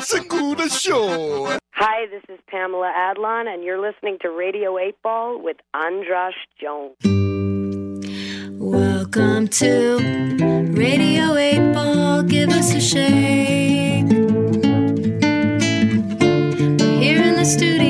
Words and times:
Segura 0.00 0.68
Show. 0.68 1.58
Hi, 1.72 2.06
this 2.06 2.22
is 2.28 2.38
Pamela 2.48 2.92
Adlon, 2.96 3.46
and 3.52 3.62
you're 3.64 3.80
listening 3.80 4.18
to 4.22 4.30
Radio 4.30 4.78
8 4.78 5.02
Ball 5.02 5.42
with 5.42 5.56
Andras 5.74 6.34
Jones. 6.60 6.96
Welcome 8.60 9.48
to 9.48 9.98
Radio 10.72 11.36
8 11.36 11.72
Ball. 11.72 12.22
Give 12.22 12.50
us 12.50 12.74
a 12.74 12.80
shake. 12.80 14.06
We're 16.80 16.98
here 17.00 17.22
in 17.22 17.34
the 17.36 17.44
studio, 17.44 17.87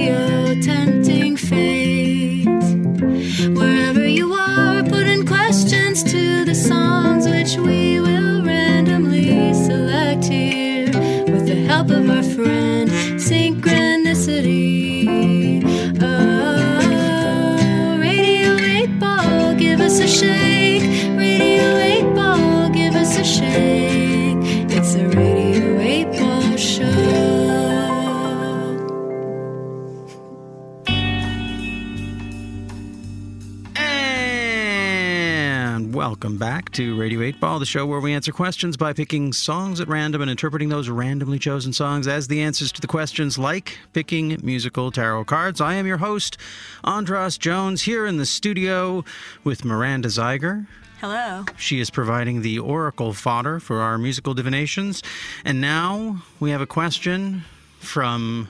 welcome 36.18 36.36
back 36.36 36.72
to 36.72 36.98
Radio 36.98 37.22
8 37.22 37.38
Ball, 37.38 37.60
the 37.60 37.64
show 37.64 37.86
where 37.86 38.00
we 38.00 38.12
answer 38.12 38.32
questions 38.32 38.76
by 38.76 38.92
picking 38.92 39.32
songs 39.32 39.80
at 39.80 39.86
random 39.86 40.20
and 40.20 40.28
interpreting 40.28 40.68
those 40.68 40.88
randomly 40.88 41.38
chosen 41.38 41.72
songs 41.72 42.08
as 42.08 42.26
the 42.26 42.42
answers 42.42 42.72
to 42.72 42.80
the 42.80 42.88
questions, 42.88 43.38
like 43.38 43.78
picking 43.92 44.36
musical 44.42 44.90
tarot 44.90 45.26
cards. 45.26 45.60
I 45.60 45.74
am 45.74 45.86
your 45.86 45.98
host, 45.98 46.36
Andras 46.82 47.38
Jones, 47.38 47.82
here 47.82 48.04
in 48.04 48.16
the 48.16 48.26
studio 48.26 49.04
with 49.44 49.64
Miranda 49.64 50.08
Zeiger. 50.08 50.66
Hello. 51.00 51.44
She 51.56 51.78
is 51.78 51.88
providing 51.88 52.42
the 52.42 52.58
oracle 52.58 53.12
fodder 53.12 53.60
for 53.60 53.80
our 53.80 53.96
musical 53.96 54.34
divinations. 54.34 55.04
And 55.44 55.60
now 55.60 56.24
we 56.40 56.50
have 56.50 56.60
a 56.60 56.66
question 56.66 57.44
from 57.78 58.48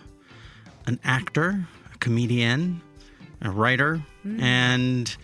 an 0.87 0.99
actor, 1.05 1.67
a 1.95 1.99
comedian, 1.99 2.81
a 3.43 3.51
writer, 3.51 4.01
and 4.41 5.17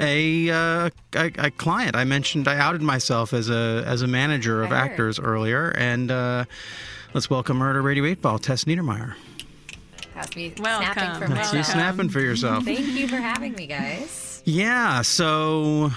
a, 0.00 0.50
uh, 0.50 0.90
a 1.14 1.30
a 1.38 1.50
client. 1.50 1.96
I 1.96 2.04
mentioned 2.04 2.48
I 2.48 2.58
outed 2.58 2.82
myself 2.82 3.32
as 3.32 3.50
a 3.50 3.82
as 3.86 4.02
a 4.02 4.06
manager 4.06 4.62
of 4.62 4.72
I 4.72 4.76
heard. 4.78 4.90
actors 4.90 5.18
earlier, 5.18 5.70
and 5.76 6.10
uh, 6.10 6.44
let's 7.14 7.28
welcome 7.30 7.60
her 7.60 7.72
to 7.72 7.80
Radio 7.80 8.04
Eight 8.04 8.22
Ball, 8.22 8.38
Tess 8.38 8.64
Niedermeyer. 8.64 9.14
That's 10.14 10.36
me 10.36 10.52
Welcome. 10.60 10.92
snapping 10.92 11.20
for 11.28 11.34
That's 11.34 11.52
you 11.52 11.58
myself. 11.60 11.74
snapping 11.74 12.08
for 12.10 12.20
yourself. 12.20 12.64
Thank 12.64 12.80
you 12.86 13.08
for 13.08 13.16
having 13.16 13.52
me, 13.54 13.66
guys. 13.66 14.42
Yeah. 14.44 15.00
So, 15.02 15.90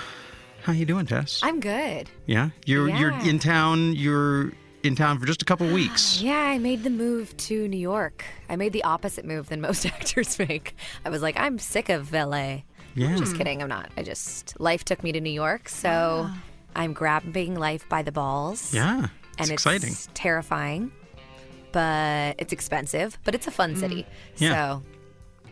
how 0.64 0.72
you 0.74 0.86
doing, 0.86 1.06
Tess? 1.06 1.42
I'm 1.44 1.60
good. 1.60 2.10
yeah, 2.26 2.50
you're 2.66 2.88
you're 2.90 3.12
in 3.12 3.40
town. 3.40 3.94
You're 3.94 4.54
in 4.86 4.96
town 4.96 5.20
for 5.20 5.26
just 5.26 5.42
a 5.42 5.46
couple 5.46 5.68
weeks. 5.72 6.22
Yeah, 6.26 6.40
I 6.40 6.58
made 6.58 6.84
the 6.84 6.90
move 6.90 7.36
to 7.38 7.68
New 7.68 7.78
York. 7.78 8.24
I 8.50 8.56
made 8.56 8.74
the 8.74 8.84
opposite 8.84 9.26
move 9.26 9.50
than 9.50 9.62
most 9.62 9.86
actors 9.96 10.40
make. 10.40 10.76
I 11.04 11.10
was 11.10 11.22
like, 11.22 11.38
I'm 11.40 11.60
sick 11.60 11.90
of 11.90 12.12
LA. 12.12 12.60
Yeah. 12.96 13.16
Just 13.18 13.36
kidding, 13.36 13.62
I'm 13.62 13.68
not. 13.68 13.92
I 13.98 14.04
just 14.04 14.60
life 14.60 14.86
took 14.86 15.04
me 15.04 15.12
to 15.12 15.20
New 15.20 15.32
York, 15.32 15.68
so 15.70 16.28
ah. 16.30 16.44
I'm 16.76 16.94
grabbing 16.94 17.56
life 17.56 17.88
by 17.90 18.02
the 18.02 18.12
balls. 18.12 18.74
Yeah. 18.74 18.98
and 18.98 19.10
It's 19.40 19.50
exciting. 19.50 19.90
It's 19.90 20.10
terrifying, 20.14 20.92
but 21.72 22.36
it's 22.40 22.54
expensive. 22.54 23.20
But 23.24 23.36
it's 23.36 23.48
a 23.48 23.52
fun 23.52 23.76
mm. 23.76 23.80
city, 23.80 24.08
Yeah. 24.38 24.54
so 24.54 24.84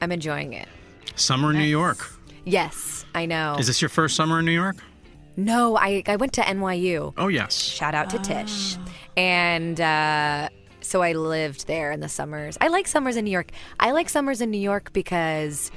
I'm 0.01 0.11
enjoying 0.11 0.53
it. 0.53 0.67
Summer 1.15 1.51
in 1.51 1.57
New 1.57 1.65
York. 1.65 2.09
Yes, 2.45 3.05
I 3.13 3.25
know. 3.25 3.57
Is 3.59 3.67
this 3.67 3.81
your 3.81 3.89
first 3.89 4.15
summer 4.15 4.39
in 4.39 4.45
New 4.45 4.51
York? 4.51 4.77
No, 5.35 5.75
I 5.77 6.03
I 6.07 6.15
went 6.17 6.33
to 6.33 6.41
NYU. 6.41 7.13
Oh 7.17 7.27
yes. 7.27 7.55
Shout 7.55 7.95
out 7.95 8.09
to 8.11 8.19
Tisch. 8.19 8.77
And 9.17 9.79
uh, 9.81 10.49
so 10.81 11.01
I 11.01 11.13
lived 11.13 11.67
there 11.67 11.91
in 11.91 11.99
the 11.99 12.09
summers. 12.09 12.57
I 12.61 12.67
like 12.67 12.87
summers 12.87 13.15
in 13.17 13.25
New 13.25 13.31
York. 13.31 13.51
I 13.79 13.91
like 13.91 14.09
summers 14.09 14.41
in 14.41 14.51
New 14.51 14.59
York 14.61 14.93
because 14.93 15.71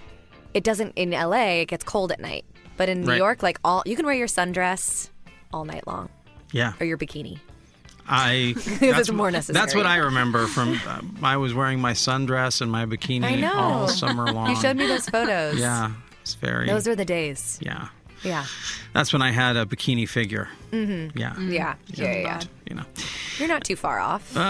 it 0.55 0.65
doesn't 0.65 0.93
in 0.97 1.11
LA 1.11 1.61
it 1.63 1.67
gets 1.69 1.85
cold 1.85 2.13
at 2.13 2.21
night. 2.21 2.45
But 2.77 2.89
in 2.91 3.01
New 3.03 3.09
Right. 3.09 3.19
York, 3.19 3.43
like 3.43 3.59
all 3.65 3.83
you 3.87 3.97
can 3.97 4.05
wear 4.07 4.15
your 4.15 4.27
sundress 4.29 5.09
all 5.53 5.65
night 5.65 5.87
long 5.87 6.09
Yeah. 6.53 6.75
or 6.81 6.85
your 6.87 6.99
bikini. 6.99 7.39
I. 8.09 8.55
It's 8.81 9.11
more 9.11 9.31
necessary. 9.31 9.55
That's 9.61 9.75
what 9.75 9.87
I 9.87 9.97
remember 9.97 10.47
from. 10.47 10.79
Uh, 10.87 11.01
I 11.23 11.39
was 11.39 11.55
wearing 11.55 11.81
my 11.81 11.93
sundress 11.93 12.61
and 12.61 12.71
my 12.71 12.85
bikini 12.87 13.41
know. 13.41 13.53
all 13.55 13.89
summer 13.89 14.31
long. 14.33 14.51
You 14.51 14.57
showed 14.57 14.77
me 14.77 14.87
those 14.87 15.09
photos. 15.09 15.59
Yeah, 15.59 15.91
it's 16.23 16.35
very. 16.35 16.67
Those 16.67 16.87
were 16.87 16.95
the 16.95 17.05
days. 17.05 17.59
yeah, 17.63 17.89
Yeah. 18.27 18.45
that's 18.93 19.13
when 19.13 19.23
I 19.23 19.31
had 19.31 19.57
a 19.57 19.65
bikini 19.65 20.09
figure. 20.09 20.49
Mm-hmm. 20.73 21.17
Yeah. 21.19 21.39
Yeah. 21.39 21.75
Yeah. 21.87 22.05
Yeah. 22.05 22.15
yeah. 22.23 22.41
You 22.69 22.77
know. 22.77 22.83
You're 23.39 23.49
not 23.49 23.65
too 23.65 23.77
far 23.77 23.99
off. 24.01 24.33
Oh 24.37 24.41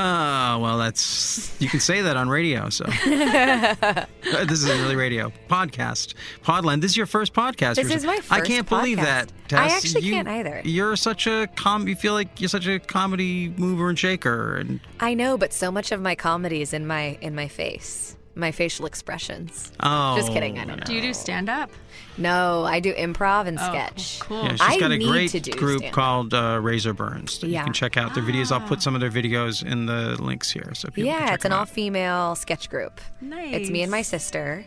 well, 0.60 0.78
that's 0.78 1.54
you 1.60 1.68
can 1.68 1.80
say 1.80 2.00
that 2.02 2.16
on 2.16 2.28
radio. 2.28 2.70
So 2.70 2.86
Uh, 2.96 4.44
this 4.44 4.62
isn't 4.64 4.80
really 4.82 4.96
radio 4.96 5.32
podcast. 5.48 6.14
Podland. 6.44 6.80
This 6.80 6.92
is 6.92 6.96
your 6.96 7.06
first 7.06 7.32
podcast. 7.34 7.76
This 7.76 7.90
is 7.90 8.04
my 8.04 8.18
I 8.30 8.40
can't 8.40 8.68
believe 8.68 8.96
that. 8.98 9.30
Tess. 9.48 9.58
I 9.72 9.76
actually 9.76 10.02
You- 10.06 10.12
can't 10.14 10.28
either. 10.28 10.62
You're 10.64 10.96
such 10.96 11.26
a 11.26 11.46
com. 11.56 11.86
You 11.88 11.94
feel 11.94 12.12
like 12.14 12.40
you're 12.40 12.48
such 12.48 12.66
a 12.66 12.78
comedy 12.78 13.52
mover 13.56 13.88
and 13.88 13.98
shaker, 13.98 14.56
and 14.56 14.80
I 15.00 15.14
know, 15.14 15.36
but 15.38 15.52
so 15.52 15.70
much 15.70 15.92
of 15.92 16.00
my 16.00 16.14
comedy 16.14 16.62
is 16.62 16.72
in 16.72 16.86
my 16.86 17.18
in 17.20 17.34
my 17.34 17.48
face, 17.48 18.16
my 18.36 18.52
facial 18.52 18.86
expressions. 18.86 19.72
oh, 19.80 20.16
Just 20.16 20.30
kidding. 20.30 20.58
I 20.58 20.64
oh, 20.64 20.66
don't 20.66 20.78
know. 20.80 20.84
Do 20.84 20.94
you 20.94 21.00
do 21.00 21.14
stand 21.14 21.48
up? 21.48 21.70
No, 22.18 22.64
I 22.64 22.80
do 22.80 22.92
improv 22.94 23.46
and 23.46 23.58
Oh, 23.58 23.68
sketch. 23.68 24.20
cool. 24.20 24.42
Yeah, 24.44 24.50
she's 24.52 24.60
I 24.60 24.78
got 24.78 24.92
a 24.92 24.98
great 24.98 25.32
group 25.56 25.78
stand-up. 25.78 25.92
called 25.92 26.34
uh, 26.34 26.58
Razor 26.62 26.92
Burns 26.92 27.38
that 27.40 27.48
you 27.48 27.58
can 27.58 27.72
check 27.72 27.96
out 27.96 28.14
their 28.14 28.22
videos. 28.22 28.52
I'll 28.52 28.66
put 28.66 28.78
ah. 28.78 28.82
some 28.82 28.94
of 28.94 29.00
their 29.00 29.10
videos 29.10 29.64
in 29.64 29.86
the 29.86 30.22
links 30.22 30.50
here, 30.50 30.72
so 30.74 30.88
people 30.88 31.10
can 31.10 31.20
Yeah, 31.20 31.26
check 31.26 31.34
it's 31.36 31.44
an 31.46 31.52
all 31.52 31.64
female 31.66 32.34
sketch 32.34 32.68
group. 32.70 33.00
Nice. 33.20 33.54
It's 33.54 33.70
me 33.70 33.82
and 33.82 33.90
my 33.90 34.02
sister, 34.02 34.64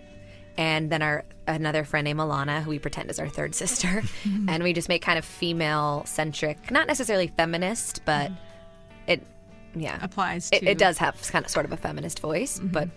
and 0.57 0.91
then 0.91 1.01
our 1.01 1.23
another 1.47 1.83
friend 1.83 2.05
named 2.05 2.19
Alana, 2.19 2.61
who 2.61 2.69
we 2.71 2.79
pretend 2.79 3.09
is 3.09 3.19
our 3.19 3.29
third 3.29 3.55
sister, 3.55 4.03
and 4.47 4.63
we 4.63 4.73
just 4.73 4.89
make 4.89 5.01
kind 5.01 5.17
of 5.17 5.25
female 5.25 6.03
centric, 6.05 6.71
not 6.71 6.87
necessarily 6.87 7.27
feminist, 7.27 8.01
but 8.05 8.31
mm. 8.31 8.37
it, 9.07 9.23
yeah, 9.75 9.97
Applies 10.01 10.49
to- 10.51 10.63
it 10.67 10.77
does 10.77 10.97
have 10.99 11.19
kind 11.31 11.45
of 11.45 11.51
sort 11.51 11.65
of 11.65 11.71
a 11.71 11.77
feminist 11.77 12.19
voice, 12.19 12.57
mm-hmm. 12.59 12.67
but 12.67 12.89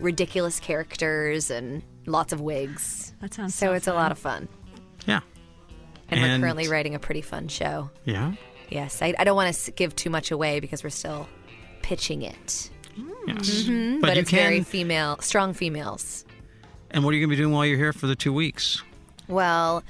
ridiculous 0.00 0.60
characters 0.60 1.50
and 1.50 1.82
lots 2.06 2.32
of 2.32 2.40
wigs. 2.40 3.14
That 3.20 3.34
sounds 3.34 3.54
so 3.54 3.66
so 3.66 3.72
it's 3.72 3.86
a 3.86 3.94
lot 3.94 4.12
of 4.12 4.18
fun. 4.18 4.48
Yeah, 5.06 5.20
And, 6.08 6.20
And- 6.20 6.42
we're 6.42 6.46
currently 6.46 6.68
writing 6.68 6.94
a 6.94 6.98
pretty 6.98 7.22
fun 7.22 7.48
show. 7.48 7.90
yeah, 8.04 8.32
Yes, 8.68 9.00
I, 9.00 9.14
I 9.18 9.24
don't 9.24 9.36
want 9.36 9.54
to 9.54 9.70
give 9.72 9.94
too 9.94 10.10
much 10.10 10.30
away 10.32 10.58
because 10.60 10.82
we're 10.82 10.90
still 10.90 11.28
pitching 11.82 12.22
it. 12.22 12.70
yes. 13.26 13.36
Mm-hmm. 13.38 14.00
But, 14.00 14.14
you 14.16 14.20
it's 14.22 14.30
can. 14.30 14.38
very 14.40 14.62
female, 14.62 15.18
strong 15.20 15.52
females. 15.54 16.24
and 16.90 17.04
what 17.04 17.10
are 17.12 17.16
you 17.16 17.20
going 17.26 17.30
to 17.30 17.36
be 17.36 17.40
doing 17.42 17.52
while 17.52 17.64
you're 17.64 17.78
here 17.78 17.92
for 17.92 18.06
the 18.08 18.16
two 18.16 18.32
weeks? 18.32 18.82
Well, 19.28 19.82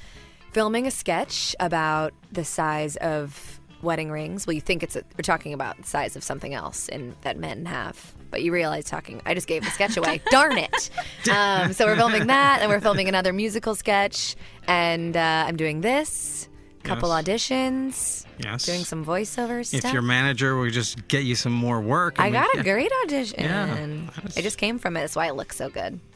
filming 0.53 0.87
a 0.87 0.91
sketch 0.91 1.57
about 1.61 2.13
the 2.33 2.45
size 2.45 2.97
of 2.97 3.56
wedding 3.87 4.11
rings. 4.11 4.47
Well, 4.47 4.53
you 4.55 4.61
think 4.61 4.83
it's 4.83 4.97
a, 4.97 5.03
we're 5.17 5.23
talking 5.23 5.55
about 5.55 5.79
the 5.79 5.85
size 5.85 6.17
of 6.17 6.23
something 6.23 6.53
else 6.53 6.89
in, 6.89 7.15
that 7.23 7.39
men 7.39 7.65
have, 7.65 8.13
but 8.31 8.43
you 8.43 8.53
realize 8.53 8.85
talking. 8.85 9.23
I 9.25 9.33
just 9.33 9.47
gave 9.47 9.65
the 9.65 9.71
sketch 9.71 9.97
away. 9.97 10.21
Darn 10.31 10.59
it! 10.59 10.91
Um, 11.33 11.73
so 11.73 11.87
we're 11.87 11.97
filming 11.97 12.27
that, 12.27 12.59
and 12.61 12.69
we're 12.71 12.81
filming 12.81 13.09
another 13.09 13.33
musical 13.33 13.75
sketch, 13.75 14.37
and 14.69 15.17
uh, 15.17 15.45
I'm 15.49 15.57
doing 15.57 15.81
this. 15.81 16.49
Couple 16.83 17.09
Yes. 17.09 17.25
auditions. 17.25 18.27
Yes. 18.39 18.65
Doing 18.67 18.85
some 18.85 19.05
voiceover 19.05 19.61
If 19.61 19.67
stuff. 19.81 19.93
your 19.93 20.03
manager 20.03 20.55
will 20.55 20.71
just 20.71 21.09
get 21.09 21.25
you 21.25 21.35
some 21.35 21.53
more 21.53 21.81
work. 21.81 22.21
I 22.21 22.27
and 22.27 22.35
we- 22.35 22.39
got 22.41 22.55
a 22.55 22.57
yeah. 22.59 22.63
great 22.63 22.93
audition. 23.05 23.43
Yeah, 23.43 23.97
I 24.37 24.41
just 24.41 24.57
came 24.59 24.79
from 24.79 24.97
it. 24.97 25.01
That's 25.01 25.17
why 25.17 25.27
it 25.27 25.35
looks 25.35 25.57
so 25.57 25.69
good. 25.71 25.99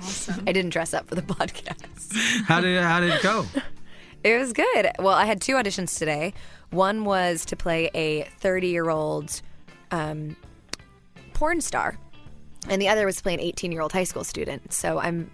Awesome. 0.00 0.44
I 0.46 0.52
didn't 0.52 0.70
dress 0.70 0.92
up 0.92 1.08
for 1.08 1.14
the 1.14 1.22
podcast. 1.34 2.44
How 2.44 2.60
did 2.60 2.80
how 2.82 3.00
did 3.00 3.14
it 3.14 3.22
go? 3.22 3.46
It 4.26 4.38
was 4.38 4.52
good. 4.52 4.90
Well, 4.98 5.14
I 5.14 5.24
had 5.24 5.40
two 5.40 5.52
auditions 5.54 5.96
today. 5.98 6.34
One 6.70 7.04
was 7.04 7.44
to 7.46 7.56
play 7.56 7.90
a 7.94 8.24
30 8.40 8.66
year 8.68 8.90
old 8.90 9.40
um, 9.92 10.36
porn 11.32 11.60
star, 11.60 11.96
and 12.68 12.82
the 12.82 12.88
other 12.88 13.06
was 13.06 13.16
to 13.16 13.22
play 13.22 13.34
an 13.34 13.40
18 13.40 13.70
year 13.72 13.80
old 13.82 13.92
high 13.92 14.04
school 14.04 14.24
student. 14.24 14.72
So 14.72 14.98
I'm 14.98 15.30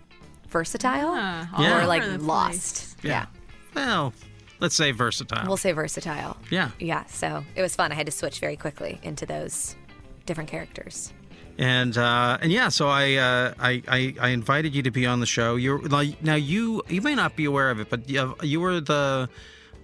versatile 0.49 1.12
Ah, 1.15 1.49
all 1.55 1.65
Yeah. 1.65 1.73
or 1.73 1.77
over 1.79 1.87
like 1.87 2.03
the 2.03 2.11
place. 2.11 2.23
lost. 2.23 2.97
Yeah. 3.03 3.27
Well, 3.75 4.12
let's 4.61 4.75
say 4.75 4.91
versatile. 4.93 5.47
We'll 5.47 5.56
say 5.56 5.73
versatile. 5.73 6.37
yeah. 6.50 6.71
Yeah. 6.79 7.05
So 7.06 7.43
it 7.56 7.62
was 7.62 7.75
fun. 7.75 7.93
I 7.93 7.94
had 7.94 8.06
to 8.06 8.12
switch 8.12 8.41
very 8.41 8.56
quickly 8.56 9.00
into 9.03 9.25
those 9.25 9.75
different 10.27 10.50
characters. 10.50 11.12
And 11.58 11.96
uh, 11.99 12.38
and 12.40 12.50
yeah, 12.50 12.69
so 12.70 12.88
I, 12.88 13.14
uh, 13.14 13.54
I 13.60 13.82
I 13.87 14.14
I 14.20 14.28
invited 14.31 14.75
you 14.75 14.82
to 14.82 14.90
be 14.90 15.06
on 15.06 15.20
the 15.20 15.26
show. 15.26 15.56
You're 15.56 15.81
like 15.81 16.22
now 16.22 16.34
you 16.34 16.82
you 16.88 17.02
may 17.02 17.14
not 17.14 17.37
be 17.37 17.44
aware 17.44 17.70
of 17.70 17.78
it, 17.78 17.90
but 17.90 18.08
you, 18.08 18.34
you 18.43 18.60
were 18.60 18.81
the 18.81 19.28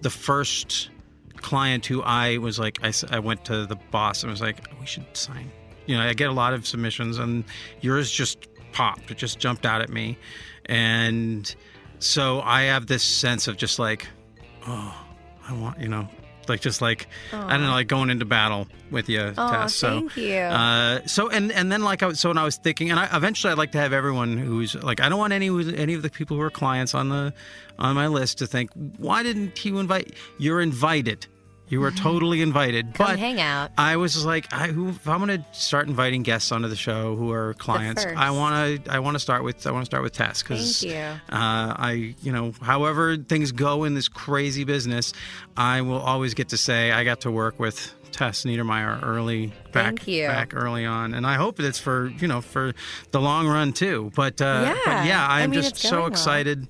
the 0.01 0.09
first 0.09 0.89
client 1.37 1.85
who 1.85 2.01
I 2.01 2.37
was 2.37 2.59
like 2.59 2.79
I, 2.83 2.91
I 3.11 3.19
went 3.19 3.45
to 3.45 3.65
the 3.65 3.75
boss 3.91 4.23
and 4.23 4.31
was 4.31 4.41
like 4.41 4.67
we 4.79 4.85
should 4.85 5.05
sign 5.15 5.51
you 5.89 5.97
know, 5.97 6.03
I 6.03 6.13
get 6.13 6.29
a 6.29 6.33
lot 6.33 6.53
of 6.53 6.67
submissions, 6.67 7.17
and 7.17 7.43
yours 7.81 8.11
just 8.11 8.47
popped. 8.73 9.09
It 9.09 9.17
just 9.17 9.39
jumped 9.39 9.65
out 9.65 9.81
at 9.81 9.89
me, 9.89 10.19
and 10.67 11.53
so 11.97 12.41
I 12.41 12.61
have 12.63 12.85
this 12.85 13.01
sense 13.01 13.47
of 13.47 13.57
just 13.57 13.79
like, 13.79 14.07
oh, 14.67 14.95
I 15.47 15.53
want, 15.53 15.79
you 15.79 15.87
know, 15.87 16.07
like 16.49 16.61
just 16.61 16.81
like 16.81 17.07
I 17.31 17.51
don't 17.57 17.63
know, 17.63 17.71
like 17.71 17.87
going 17.87 18.09
into 18.09 18.25
battle 18.25 18.67
with 18.91 19.07
you, 19.09 19.33
Tess. 19.33 19.75
So, 19.75 19.89
thank 19.89 20.17
you. 20.17 20.35
Uh, 20.35 21.05
so 21.05 21.29
and 21.29 21.51
and 21.51 21.71
then 21.71 21.83
like 21.83 22.03
I 22.03 22.07
was, 22.07 22.19
so 22.19 22.29
when 22.29 22.37
I 22.37 22.43
was 22.43 22.57
thinking, 22.57 22.89
and 22.89 22.99
I, 22.99 23.15
eventually 23.15 23.51
I'd 23.51 23.57
like 23.57 23.71
to 23.73 23.77
have 23.77 23.93
everyone 23.93 24.37
who's 24.37 24.75
like 24.75 24.99
I 24.99 25.09
don't 25.09 25.19
want 25.19 25.33
any 25.33 25.47
any 25.75 25.93
of 25.93 26.01
the 26.01 26.09
people 26.09 26.37
who 26.37 26.43
are 26.43 26.49
clients 26.49 26.93
on 26.93 27.09
the 27.09 27.33
on 27.77 27.95
my 27.95 28.07
list 28.07 28.39
to 28.39 28.47
think 28.47 28.71
why 28.97 29.23
didn't 29.23 29.63
you 29.63 29.79
invite? 29.79 30.13
You're 30.37 30.61
invited. 30.61 31.27
You 31.69 31.79
were 31.81 31.91
totally 31.91 32.41
invited. 32.41 32.93
Come 32.95 33.05
but 33.07 33.19
hang 33.19 33.39
out. 33.39 33.71
I 33.77 33.95
was 33.97 34.25
like, 34.25 34.51
I, 34.51 34.67
who, 34.67 34.89
if 34.89 35.07
I'm 35.07 35.23
going 35.25 35.39
to 35.41 35.45
start 35.51 35.87
inviting 35.87 36.23
guests 36.23 36.51
onto 36.51 36.67
the 36.67 36.75
show 36.75 37.15
who 37.15 37.31
are 37.31 37.53
clients. 37.53 38.03
I 38.05 38.31
want 38.31 38.85
to, 38.85 38.91
I 38.91 38.99
want 38.99 39.15
to 39.15 39.19
start 39.19 39.43
with, 39.43 39.65
I 39.67 39.71
want 39.71 39.83
to 39.83 39.85
start 39.85 40.01
with 40.01 40.13
Tess 40.13 40.41
because 40.41 40.81
Thank 40.81 40.93
you. 40.93 40.99
uh, 40.99 41.19
I, 41.31 42.15
you 42.23 42.31
know, 42.31 42.53
however 42.61 43.17
things 43.17 43.51
go 43.51 43.83
in 43.83 43.93
this 43.93 44.07
crazy 44.07 44.63
business, 44.63 45.13
I 45.55 45.81
will 45.81 45.99
always 45.99 46.33
get 46.33 46.49
to 46.49 46.57
say 46.57 46.91
I 46.91 47.03
got 47.03 47.21
to 47.21 47.31
work 47.31 47.59
with 47.59 47.93
Tess 48.11 48.43
Niedermeyer 48.45 49.03
early 49.05 49.53
back, 49.71 50.03
back 50.05 50.55
early 50.55 50.83
on, 50.85 51.13
and 51.13 51.27
I 51.27 51.35
hope 51.35 51.59
it's 51.59 51.77
for 51.77 52.07
you 52.19 52.27
know 52.27 52.41
for 52.41 52.73
the 53.11 53.21
long 53.21 53.47
run 53.47 53.71
too. 53.71 54.11
But 54.15 54.41
uh, 54.41 54.75
but 54.83 54.91
Yeah. 54.91 55.03
yeah, 55.05 55.27
I 55.27 55.41
I'm 55.43 55.51
mean, 55.51 55.61
just 55.61 55.75
so 55.77 56.07
excited. 56.07 56.61
well. 56.61 56.67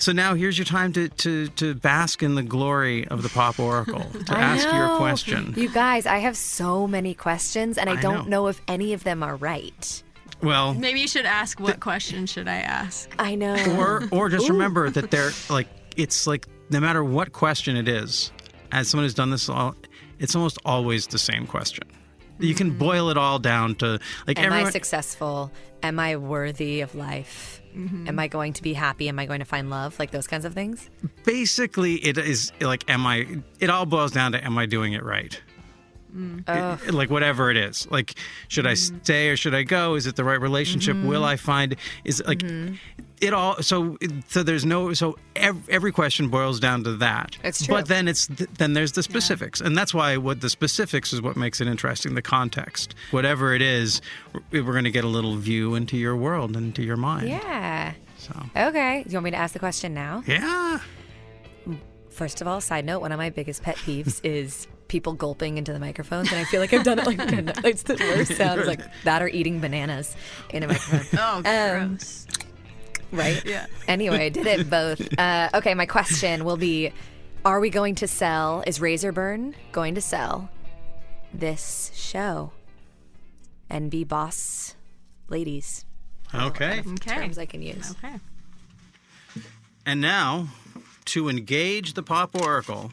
Excited. 0.00 0.04
So 0.04 0.12
now 0.12 0.34
here's 0.34 0.58
your 0.58 0.64
time 0.64 0.92
to, 0.94 1.08
to, 1.08 1.48
to 1.48 1.74
bask 1.74 2.22
in 2.22 2.34
the 2.34 2.42
glory 2.42 3.06
of 3.08 3.22
the 3.22 3.28
Pop 3.28 3.58
Oracle, 3.58 4.00
to 4.26 4.36
I 4.36 4.40
ask 4.40 4.72
your 4.72 4.96
question. 4.96 5.54
You 5.56 5.68
guys, 5.68 6.06
I 6.06 6.18
have 6.18 6.36
so 6.36 6.86
many 6.86 7.14
questions, 7.14 7.78
and 7.78 7.88
I, 7.88 7.94
I 7.94 8.00
don't 8.00 8.28
know. 8.28 8.42
know. 8.42 8.46
if 8.48 8.60
any 8.68 8.92
of 8.92 9.04
them 9.04 9.22
are 9.22 9.36
right. 9.36 10.02
Well, 10.42 10.72
Maybe 10.72 11.00
you 11.00 11.08
should 11.08 11.26
ask 11.26 11.60
what 11.60 11.80
question 11.80 12.24
should 12.26 12.48
I 12.48 12.56
ask? 12.56 13.10
I 13.18 13.34
know. 13.34 13.56
or 13.78 14.08
or 14.10 14.28
just 14.30 14.48
remember 14.48 14.88
that 14.88 15.10
they're 15.10 15.32
like 15.50 15.68
it's 15.96 16.26
like 16.26 16.46
no 16.70 16.80
matter 16.80 17.04
what 17.04 17.32
question 17.32 17.76
it 17.76 17.88
is 17.88 18.32
as 18.72 18.88
someone 18.88 19.04
who's 19.04 19.12
done 19.12 19.30
this 19.30 19.50
all 19.50 19.74
it's 20.18 20.34
almost 20.34 20.58
always 20.64 21.08
the 21.08 21.18
same 21.18 21.46
question 21.46 21.84
you 22.40 22.54
can 22.54 22.70
mm-hmm. 22.70 22.78
boil 22.78 23.10
it 23.10 23.18
all 23.18 23.38
down 23.38 23.74
to 23.76 23.98
like 24.26 24.38
Am 24.38 24.46
everyone 24.46 24.68
I 24.68 24.70
successful? 24.70 25.50
Am 25.82 25.98
I 25.98 26.16
worthy 26.16 26.80
of 26.80 26.94
life? 26.94 27.59
Mm-hmm. 27.76 28.08
Am 28.08 28.18
I 28.18 28.28
going 28.28 28.52
to 28.54 28.62
be 28.62 28.72
happy? 28.74 29.08
Am 29.08 29.18
I 29.18 29.26
going 29.26 29.38
to 29.40 29.44
find 29.44 29.70
love? 29.70 29.98
Like 29.98 30.10
those 30.10 30.26
kinds 30.26 30.44
of 30.44 30.54
things. 30.54 30.90
basically 31.24 31.94
it 31.96 32.18
is 32.18 32.52
like 32.60 32.88
am 32.90 33.06
i 33.06 33.26
it 33.60 33.70
all 33.70 33.86
boils 33.86 34.10
down 34.12 34.32
to 34.32 34.44
am 34.44 34.58
i 34.58 34.66
doing 34.66 34.92
it 34.92 35.04
right? 35.04 35.40
Mm. 36.14 36.88
It- 36.88 36.94
like 36.94 37.10
whatever 37.10 37.50
it 37.50 37.56
is. 37.56 37.86
Like 37.90 38.14
should 38.48 38.66
i 38.66 38.72
mm-hmm. 38.72 38.98
stay 38.98 39.28
or 39.30 39.36
should 39.36 39.54
i 39.54 39.62
go? 39.62 39.94
Is 39.94 40.06
it 40.06 40.16
the 40.16 40.24
right 40.24 40.40
relationship? 40.40 40.96
Mm-hmm. 40.96 41.08
Will 41.08 41.24
i 41.24 41.36
find 41.36 41.76
is 42.04 42.20
it 42.20 42.26
like 42.26 42.42
it 43.20 43.32
all 43.34 43.62
so 43.62 43.96
so 44.28 44.42
there's 44.42 44.64
no 44.64 44.92
so 44.94 45.16
every, 45.36 45.62
every 45.72 45.92
question 45.92 46.28
boils 46.28 46.58
down 46.60 46.82
to 46.84 46.96
that 46.96 47.36
It's 47.44 47.66
true. 47.66 47.74
but 47.76 47.86
then 47.88 48.08
it's 48.08 48.26
then 48.28 48.72
there's 48.72 48.92
the 48.92 49.02
specifics 49.02 49.60
and 49.60 49.76
that's 49.76 49.92
why 49.92 50.16
what 50.16 50.40
the 50.40 50.48
specifics 50.50 51.12
is 51.12 51.20
what 51.20 51.36
makes 51.36 51.60
it 51.60 51.68
interesting 51.68 52.14
the 52.14 52.22
context 52.22 52.94
whatever 53.10 53.54
it 53.54 53.62
is 53.62 54.00
we're 54.52 54.62
going 54.62 54.84
to 54.84 54.90
get 54.90 55.04
a 55.04 55.08
little 55.08 55.36
view 55.36 55.74
into 55.74 55.96
your 55.96 56.16
world 56.16 56.56
into 56.56 56.82
your 56.82 56.96
mind 56.96 57.28
Yeah. 57.28 57.92
so 58.18 58.32
Okay. 58.56 59.02
Do 59.04 59.10
you 59.10 59.16
want 59.16 59.24
me 59.24 59.30
to 59.32 59.36
ask 59.36 59.52
the 59.52 59.58
question 59.58 59.92
now? 59.94 60.22
yeah 60.26 60.80
First 62.10 62.40
of 62.42 62.48
all, 62.48 62.60
side 62.60 62.84
note, 62.84 63.00
one 63.00 63.12
of 63.12 63.18
my 63.18 63.30
biggest 63.30 63.62
pet 63.62 63.76
peeves 63.76 64.20
is 64.24 64.66
people 64.88 65.12
gulping 65.14 65.56
into 65.56 65.72
the 65.72 65.78
microphones, 65.78 66.30
and 66.30 66.38
I 66.40 66.44
feel 66.44 66.60
like 66.60 66.72
I've 66.74 66.82
done 66.84 66.98
it 66.98 67.06
like 67.06 67.16
ten. 67.28 67.52
it's 67.64 67.84
the 67.84 67.94
worst 67.94 68.34
sounds 68.36 68.66
like 68.66 68.80
that 69.04 69.22
or 69.22 69.28
eating 69.28 69.60
bananas 69.60 70.14
in 70.50 70.62
a 70.64 70.68
microphone. 70.68 71.18
Oh, 71.18 71.36
Um, 71.46 71.88
gross. 71.96 72.26
Right? 73.12 73.42
Yeah. 73.50 73.66
Anyway, 73.88 74.26
I 74.26 74.28
did 74.28 74.46
it 74.46 74.70
both. 74.70 75.00
Uh, 75.18 75.48
okay, 75.54 75.74
my 75.74 75.86
question 75.86 76.44
will 76.44 76.56
be: 76.56 76.92
Are 77.44 77.60
we 77.60 77.70
going 77.70 77.94
to 77.96 78.06
sell? 78.08 78.62
Is 78.66 78.80
Razorburn 78.80 79.54
going 79.72 79.94
to 79.96 80.00
sell 80.00 80.48
this 81.34 81.90
show 81.94 82.52
and 83.68 83.90
be 83.90 84.04
boss 84.04 84.76
ladies? 85.28 85.84
okay 86.34 86.80
Okay. 86.80 86.94
Terms 86.96 87.38
I 87.38 87.46
can 87.46 87.62
use. 87.62 87.90
Okay. 87.92 88.14
And 89.86 90.00
now, 90.00 90.48
to 91.06 91.28
engage 91.28 91.94
the 91.94 92.02
Pop 92.02 92.34
Oracle, 92.40 92.92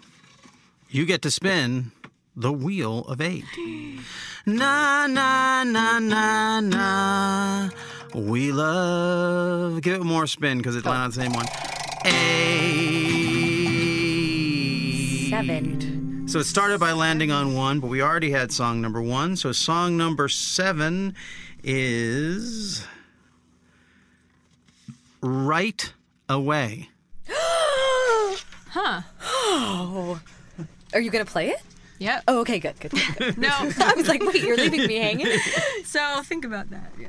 you 0.90 1.06
get 1.06 1.22
to 1.24 1.32
spin 1.32 1.92
the 2.36 2.52
Wheel 2.52 3.00
of 3.06 3.22
Eight. 3.22 3.44
Na, 4.46 5.08
na, 5.08 5.64
na, 5.66 6.00
na, 6.00 6.62
na. 6.62 7.70
We 8.14 8.52
love. 8.52 9.82
Give 9.82 10.02
it 10.02 10.04
more 10.04 10.28
spin 10.28 10.58
because 10.58 10.76
it 10.76 10.86
landed 10.86 11.04
on 11.04 11.10
the 11.10 11.16
same 11.16 11.34
one. 11.34 11.46
Eight. 12.06 12.88
Seven. 15.30 16.28
So 16.28 16.40
it 16.40 16.46
started 16.46 16.80
by 16.80 16.92
landing 16.94 17.32
on 17.32 17.54
one, 17.54 17.80
but 17.80 17.88
we 17.88 18.02
already 18.02 18.32
had 18.32 18.52
song 18.52 18.82
number 18.82 19.02
one. 19.02 19.36
So 19.36 19.52
song 19.52 19.98
number 19.98 20.28
seven 20.28 21.16
is 21.64 22.86
Right 25.22 25.94
Away. 26.30 26.90
Huh. 28.70 29.02
Are 30.94 31.00
you 31.00 31.10
gonna 31.10 31.26
play 31.26 31.50
it? 31.50 31.62
Yep. 32.00 32.24
Oh, 32.28 32.40
okay, 32.42 32.60
good, 32.60 32.80
good. 32.80 32.92
good, 32.92 33.18
good. 33.18 33.38
No. 33.38 33.50
I 33.80 33.94
was 33.96 34.08
like, 34.08 34.22
wait, 34.24 34.44
you're 34.44 34.58
leaving 34.58 34.86
me 34.88 34.98
hanging. 34.98 35.28
so 35.86 36.22
think 36.24 36.46
about 36.46 36.70
that. 36.70 36.92
Yeah. 37.00 37.08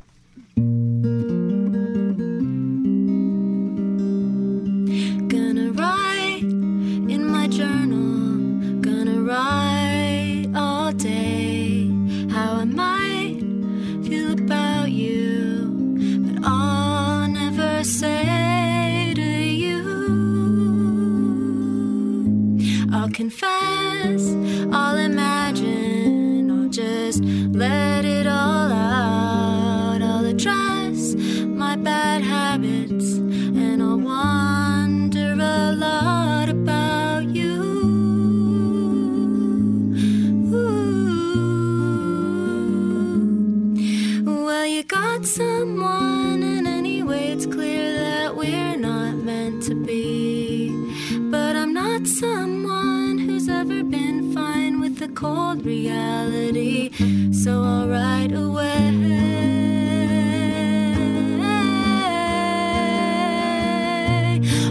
Reality. 55.69 56.91
So 57.31 57.63
I'll 57.63 57.89
right 57.89 58.33
away. 58.33 58.77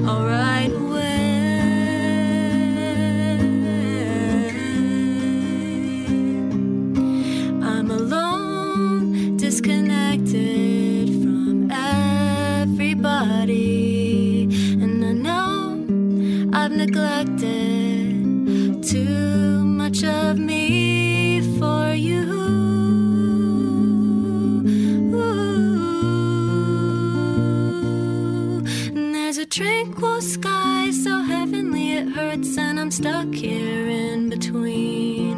I'll 0.08 0.26
right 0.26 0.74
away. 0.86 1.22
I'm 7.72 7.88
alone, 7.92 9.38
disconnected 9.38 11.08
from 11.22 11.70
everybody. 12.62 13.36
And 14.82 15.06
I 15.06 15.12
know 15.26 15.86
I've 16.58 16.72
neglected 16.72 17.37
stuck 32.98 33.32
here 33.32 33.88
in 33.88 34.28
between. 34.28 35.38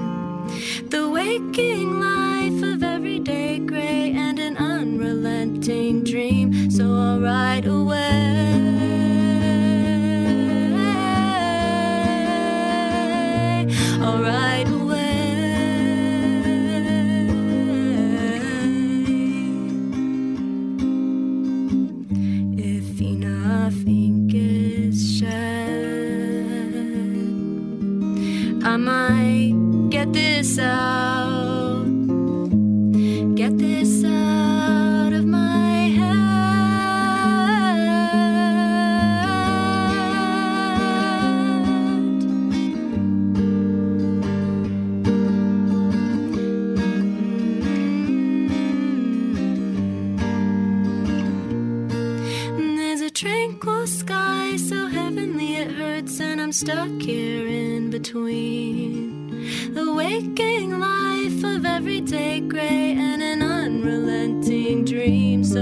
The 0.88 1.10
waking 1.10 2.00
life 2.00 2.64
of 2.64 2.84
everyday 2.84 3.60
gray 3.60 4.14
and 4.16 4.40
an 4.40 4.56
unrelenting 4.56 6.06
dream. 6.06 6.72
So 6.72 6.86
I'll 6.86 7.20
ride 7.20 7.66
away. 7.68 7.98
I'll 14.06 14.22
ride 14.24 14.49
tranquil 53.20 53.86
sky 53.86 54.56
so 54.56 54.88
heavenly 54.88 55.58
it 55.58 55.70
hurts, 55.72 56.22
and 56.22 56.40
I'm 56.40 56.54
stuck 56.54 57.02
here 57.02 57.46
in 57.46 57.90
between. 57.90 59.74
The 59.74 59.94
waking 59.94 60.80
life 60.80 61.44
of 61.44 61.66
everyday 61.66 62.40
gray 62.40 62.96
and 62.98 63.22
an 63.22 63.42
unrelenting 63.42 64.86
dream, 64.86 65.44
so 65.44 65.60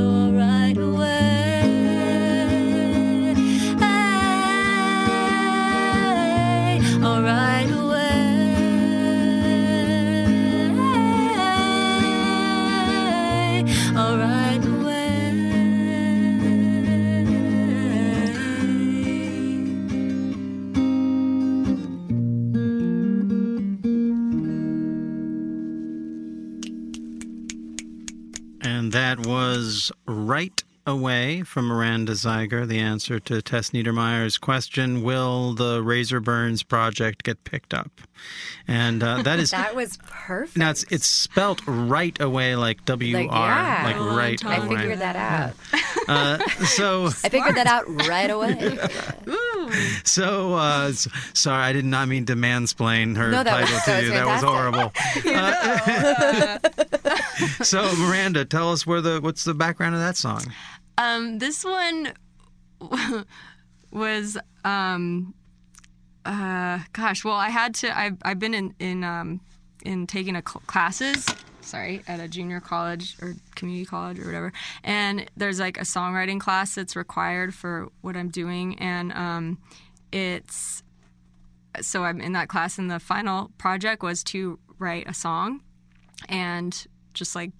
And 28.68 28.92
that 28.92 29.26
was 29.26 29.94
Right 30.06 30.62
Away 30.86 31.44
from 31.44 31.68
Miranda 31.68 32.14
Zeiger, 32.14 32.66
the 32.66 32.80
answer 32.80 33.20
to 33.20 33.42
Tess 33.42 33.72
Niedermeyer's 33.72 34.38
question 34.38 35.04
Will 35.04 35.54
the 35.54 35.84
Razor 35.84 36.22
Burns 36.22 36.64
project 36.64 37.24
get 37.24 37.44
picked 37.44 37.74
up? 37.74 37.92
And 38.70 39.04
uh, 39.04 39.22
that 39.24 39.40
is. 39.40 39.52
That 39.58 39.76
was 39.76 39.98
perfect. 40.08 40.58
Now 40.58 40.70
it's 40.70 40.84
it's 40.90 41.06
spelt 41.06 41.62
right 41.68 42.18
away 42.22 42.56
like 42.56 42.86
W 42.86 43.18
R 43.18 43.24
yeah. 43.24 43.82
like 43.84 44.16
right 44.18 44.46
I 44.46 44.56
away. 44.58 44.78
figured 44.78 45.00
that 45.00 45.16
out. 45.18 45.54
Uh, 46.08 46.38
so 46.66 47.06
I 47.24 47.30
figured 47.30 47.56
that 47.56 47.68
out 47.68 47.86
right 48.08 48.30
away. 48.30 48.54
so 50.04 50.54
uh, 50.54 50.92
sorry, 51.34 51.64
I 51.64 51.74
did 51.74 51.86
not 51.86 52.08
mean 52.08 52.26
to 52.28 52.36
mansplain 52.36 53.16
her 53.18 53.30
No, 53.32 53.44
that 53.44 53.62
was- 53.62 53.70
title 53.70 53.78
that 53.78 53.86
to 53.86 53.92
was 53.92 54.04
you. 54.04 54.12
That 54.12 54.26
was 54.28 54.44
horrible. 54.44 54.94
Uh, 57.60 57.64
so 57.64 57.94
Miranda, 57.98 58.46
tell 58.46 58.72
us 58.72 58.86
where 58.88 59.02
the 59.02 59.20
what's 59.22 59.44
the 59.44 59.54
background 59.54 59.96
of 59.96 60.02
that 60.02 60.18
song? 60.18 60.42
Um, 60.98 61.38
this 61.40 61.64
one 61.64 62.14
was 63.92 64.38
um, 64.66 65.34
uh, 66.26 66.80
gosh. 66.94 67.24
Well, 67.24 67.36
I 67.36 67.50
had 67.50 67.76
to. 67.76 67.98
I've 67.98 68.18
I've 68.24 68.40
been 68.40 68.54
in 68.54 68.74
in 68.80 69.04
um, 69.04 69.42
in 69.86 70.08
taking 70.08 70.36
a 70.36 70.42
cl- 70.48 70.64
classes. 70.68 71.26
Sorry, 71.68 72.02
at 72.08 72.22
a 72.22 72.30
junior 72.30 72.62
college 72.62 73.18
or 73.22 73.36
community 73.56 73.86
college 73.86 74.20
or 74.20 74.26
whatever. 74.26 74.54
And 74.86 75.30
there's 75.36 75.60
like 75.60 75.78
a 75.78 75.82
songwriting 75.82 76.40
class 76.40 76.76
that's 76.76 76.96
required 76.96 77.54
for 77.54 77.90
what 78.02 78.16
I'm 78.16 78.30
doing, 78.30 78.80
and 78.80 79.12
um, 79.12 79.58
it's 80.12 80.82
so 81.82 82.06
I'm 82.06 82.22
in 82.22 82.32
that 82.34 82.48
class, 82.48 82.78
and 82.78 82.90
the 82.90 83.00
final 83.00 83.52
project 83.58 84.02
was 84.02 84.24
to 84.26 84.58
write 84.80 85.10
a 85.10 85.14
song, 85.14 85.62
and 86.30 86.88
just 87.14 87.36
like 87.36 87.52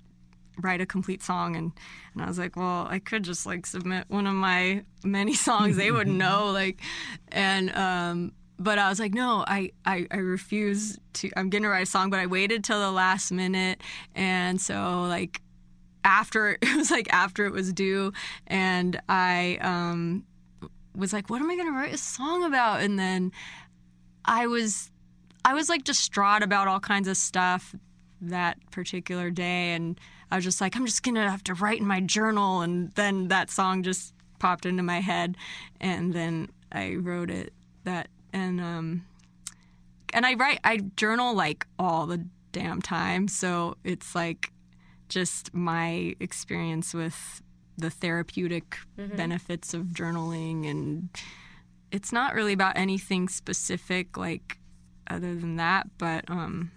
write 0.62 0.80
a 0.80 0.86
complete 0.86 1.22
song. 1.22 1.56
And 1.58 1.74
and 2.14 2.24
I 2.24 2.28
was 2.28 2.40
like, 2.40 2.56
well, 2.56 2.88
I 2.90 3.00
could 3.00 3.24
just 3.24 3.46
like 3.46 3.66
submit 3.66 4.06
one 4.08 4.26
of 4.26 4.36
my 4.36 4.84
many 5.04 5.34
songs. 5.48 5.76
They 5.76 5.92
would 5.92 6.08
know 6.24 6.52
like 6.52 6.80
and 7.30 7.76
um 7.76 8.32
but 8.60 8.80
I 8.80 8.90
was 8.90 9.00
like, 9.00 9.14
no, 9.14 9.44
I, 9.48 9.72
I, 9.86 10.08
I 10.12 10.18
refuse 10.18 10.98
to 11.14 11.30
I'm 11.36 11.50
gonna 11.50 11.70
write 11.70 11.84
a 11.84 11.90
song, 11.90 12.10
but 12.10 12.20
I 12.20 12.26
waited 12.26 12.64
till 12.64 12.80
the 12.80 12.92
last 12.92 13.32
minute. 13.32 13.82
And 14.16 14.60
so 14.60 15.06
like 15.08 15.42
after 16.04 16.52
it 16.62 16.76
was 16.76 16.92
like 16.92 17.12
after 17.12 17.46
it 17.46 17.52
was 17.52 17.74
due 17.74 18.14
and 18.48 19.00
I 19.10 19.58
um 19.62 20.26
was 20.96 21.14
like, 21.14 21.30
what 21.30 21.42
am 21.42 21.50
I 21.50 21.56
gonna 21.56 21.72
write 21.72 21.94
a 21.94 21.98
song 21.98 22.44
about? 22.44 22.82
And 22.82 22.98
then 22.98 23.32
I 24.26 24.48
was 24.48 24.92
I 25.46 25.54
was 25.54 25.70
like 25.70 25.84
distraught 25.84 26.44
about 26.44 26.68
all 26.68 26.80
kinds 26.80 27.08
of 27.08 27.16
stuff 27.16 27.74
that 28.22 28.58
particular 28.72 29.30
day. 29.30 29.72
And 29.74 30.00
I 30.30 30.36
was 30.36 30.44
just 30.44 30.60
like 30.60 30.76
I'm 30.76 30.86
just 30.86 31.04
going 31.04 31.16
to 31.16 31.30
have 31.30 31.44
to 31.46 31.54
write 31.54 31.80
in 31.80 31.88
my 31.88 32.02
journal. 32.02 32.62
And 32.62 32.94
then 32.96 33.30
that 33.30 33.50
song 33.50 33.84
just 33.84 34.14
popped 34.40 34.66
into 34.66 34.84
my 34.84 35.00
head. 35.00 35.38
And 35.80 36.14
then 36.14 36.50
I 36.72 36.96
wrote 36.96 37.30
it 37.30 37.54
that 37.86 38.10
and 38.34 38.60
um 38.62 39.06
and 40.14 40.26
I 40.26 40.34
write 40.36 40.60
I 40.64 40.78
journal 40.96 41.34
like 41.34 41.68
all 41.78 42.08
the 42.08 42.26
damn 42.52 42.82
time. 42.82 43.28
So 43.28 43.78
it's 43.84 44.16
like 44.16 44.52
just 45.10 45.54
my 45.54 46.16
experience 46.20 46.94
with 46.94 47.42
the 47.78 47.90
therapeutic 47.90 48.78
benefits 49.16 49.74
of 49.74 49.84
journaling. 49.88 50.70
And 50.70 51.10
it's 51.92 52.12
not 52.12 52.34
really 52.34 52.54
about 52.54 52.78
anything 52.78 53.30
specific 53.30 54.18
like 54.18 54.58
other 55.10 55.36
than 55.36 55.58
that. 55.58 55.88
But 55.98 56.30
um 56.30 56.72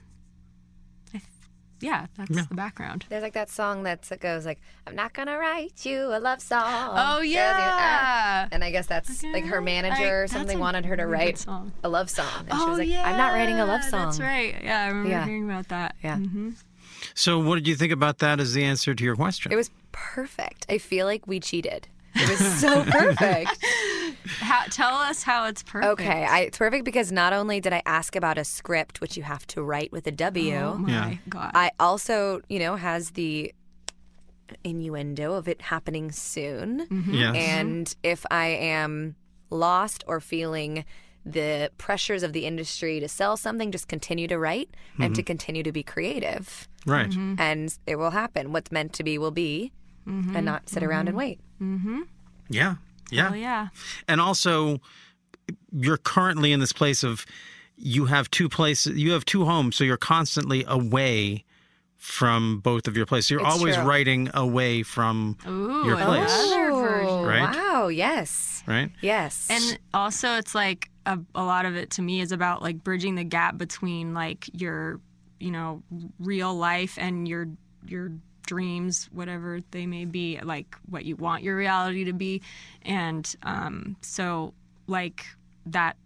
yeah 1.81 2.07
that's 2.17 2.31
Yeah. 2.31 2.43
the 2.49 2.55
background 2.55 3.07
There's 3.09 3.23
like 3.23 3.33
that 3.35 3.51
song 3.51 3.83
that 3.85 4.07
goes 4.21 4.45
like, 4.47 4.61
"I'm 4.87 4.95
not 4.95 5.13
gonna 5.13 5.39
write 5.39 5.85
you 5.87 6.07
a 6.15 6.21
love 6.21 6.41
song." 6.41 6.63
oh 6.67 7.17
Girls, 7.17 7.27
you- 7.27 7.39
ah." 7.41 8.43
yeah 8.43 8.49
And 8.53 8.63
I 8.65 8.71
guess 8.71 8.87
that's 8.87 9.23
like 9.23 9.45
her 9.47 9.61
manager 9.61 10.03
I- 10.03 10.11
or 10.23 10.27
something 10.29 10.59
a 10.59 10.61
wanted 10.61 10.85
her 10.87 10.97
to 10.97 11.07
write 11.07 11.39
song. 11.39 11.73
a 11.83 11.89
love 11.89 12.11
song, 12.11 12.27
and 12.49 12.59
she 12.59 12.65
oh 12.65 12.69
was 12.71 12.79
like, 12.79 12.89
yeah 12.89 13.09
"I'm 13.09 13.17
not 13.17 13.33
writing 13.33 13.59
a 13.61 13.65
love 13.67 13.83
song." 13.85 14.07
that's 14.07 14.21
right 14.21 14.57
yeah 14.63 14.83
i 14.85 14.87
remember 14.89 15.11
Yeah. 15.11 15.25
hearing 15.25 15.45
about 15.51 15.69
that 15.69 15.97
Yeah. 16.03 16.17
hmm 16.17 16.51
So 17.15 17.39
what 17.39 17.55
did 17.57 17.67
you 17.67 17.77
think 17.77 17.93
about 17.93 18.19
that 18.19 18.41
as 18.41 18.53
the 18.53 18.63
answer 18.65 18.95
to 18.95 19.03
your 19.05 19.17
question? 19.17 19.51
It 19.53 19.57
was 19.57 19.71
perfect. 19.91 20.67
I 20.69 20.77
feel 20.79 21.07
like 21.07 21.27
we 21.27 21.41
cheated. 21.41 21.89
It 22.15 22.29
was 22.29 22.39
so 22.61 22.85
perfect. 22.85 23.57
How, 24.27 24.65
tell 24.71 24.95
us 24.95 25.23
how 25.23 25.47
it's 25.47 25.63
perfect 25.63 25.93
Okay, 25.93 26.25
I, 26.25 26.41
it's 26.41 26.59
perfect 26.59 26.85
because 26.85 27.11
not 27.13 27.33
only 27.33 27.61
did 27.61 27.73
I 27.73 27.83
ask 27.87 28.17
about 28.17 28.39
a 28.39 28.45
script, 28.45 29.01
which 29.01 29.17
you 29.17 29.23
have 29.23 29.47
to 29.49 29.63
write 29.63 29.93
with 29.93 30.07
a 30.07 30.13
W, 30.13 30.57
oh 30.57 30.79
my 30.79 30.91
Yeah. 30.91 31.15
god 31.29 31.51
I 31.55 31.71
also, 31.81 32.41
you 32.49 32.59
know, 32.59 32.77
has 32.77 33.11
the 33.13 33.53
innuendo 34.65 35.35
of 35.35 35.47
it 35.49 35.63
happening 35.63 36.11
soon. 36.13 36.87
Mm-hmm. 36.87 37.15
yes. 37.15 37.37
And 37.37 37.97
if 38.03 38.27
I 38.31 38.47
am 38.47 39.15
lost 39.51 40.05
or 40.07 40.21
feeling 40.21 40.85
the 41.25 41.71
pressures 41.79 42.23
of 42.23 42.33
the 42.33 42.47
industry 42.47 42.99
to 42.99 43.07
sell 43.09 43.37
something, 43.37 43.71
just 43.71 43.89
continue 43.89 44.27
to 44.27 44.39
write 44.39 44.71
and 44.99 45.15
to 45.15 45.21
mm-hmm. 45.21 45.27
continue 45.27 45.63
to 45.63 45.71
be 45.73 45.83
creative. 45.83 46.67
right. 46.87 47.11
Mm-hmm. 47.11 47.35
And 47.39 47.77
it 47.87 47.97
will 47.97 48.11
happen. 48.11 48.53
What's 48.53 48.73
meant 48.73 48.93
to 48.95 49.05
be 49.05 49.19
will 49.19 49.31
be, 49.31 49.73
and 50.07 50.45
not 50.45 50.69
sit 50.69 50.83
around 50.83 51.09
and 51.09 51.17
wait. 51.17 51.39
Yeah. 52.49 52.77
Yeah. 53.13 53.31
oh 53.31 53.35
yeah 53.35 53.69
And 54.09 54.21
also 54.21 54.81
you're 55.73 55.97
currently 55.99 56.53
in 56.53 56.61
this 56.61 56.73
place 56.73 57.03
of 57.03 57.27
you 57.77 58.07
have 58.07 58.31
two 58.31 58.49
places 58.49 58.99
you 58.99 59.13
have 59.13 59.25
two 59.25 59.45
homes 59.45 59.77
so 59.77 59.85
you're 59.85 59.97
constantly 59.97 60.65
away 60.69 61.45
from 61.97 62.61
both 62.61 62.89
of 62.89 62.97
your 62.97 63.05
places. 63.05 63.31
You're 63.31 63.41
It's 63.43 63.55
always 63.55 63.75
true. 63.77 63.85
writing 63.85 64.31
away 64.33 64.83
from 64.83 65.37
Ooh, 65.47 65.85
your 65.85 65.97
place, 65.97 66.33
another 66.33 66.73
version. 66.73 67.23
Right? 67.27 67.55
Wow, 67.55 67.89
yes. 67.89 68.65
right? 68.67 68.91
Yes. 69.03 69.47
And 69.51 69.79
also, 69.93 70.37
it's 70.37 70.55
like 70.55 70.89
a, 71.05 71.19
a 71.35 71.45
lot 71.45 71.67
of 71.67 71.77
it 71.77 71.91
to 71.91 72.03
me 72.03 72.23
is 72.23 72.33
about 72.33 72.63
like 72.63 72.83
bridging 72.83 73.17
the 73.17 73.25
gap 73.25 73.59
between 73.59 74.15
like 74.15 74.49
your, 74.59 74.99
you 75.41 75.51
know, 75.51 75.83
real 76.19 76.55
life 76.55 76.97
and 76.99 77.29
your 77.29 77.49
your 77.87 78.13
dreams, 78.51 79.09
whatever 79.13 79.61
they 79.71 79.87
may 79.87 80.05
be, 80.05 80.41
like 80.43 80.75
what 80.89 81.05
you 81.05 81.15
want 81.15 81.45
your 81.45 81.57
reality 81.57 82.03
to 82.05 82.13
be, 82.13 82.43
and 82.83 83.37
um, 83.45 83.97
so 84.01 84.53
like 84.89 85.25
that, 85.67 85.97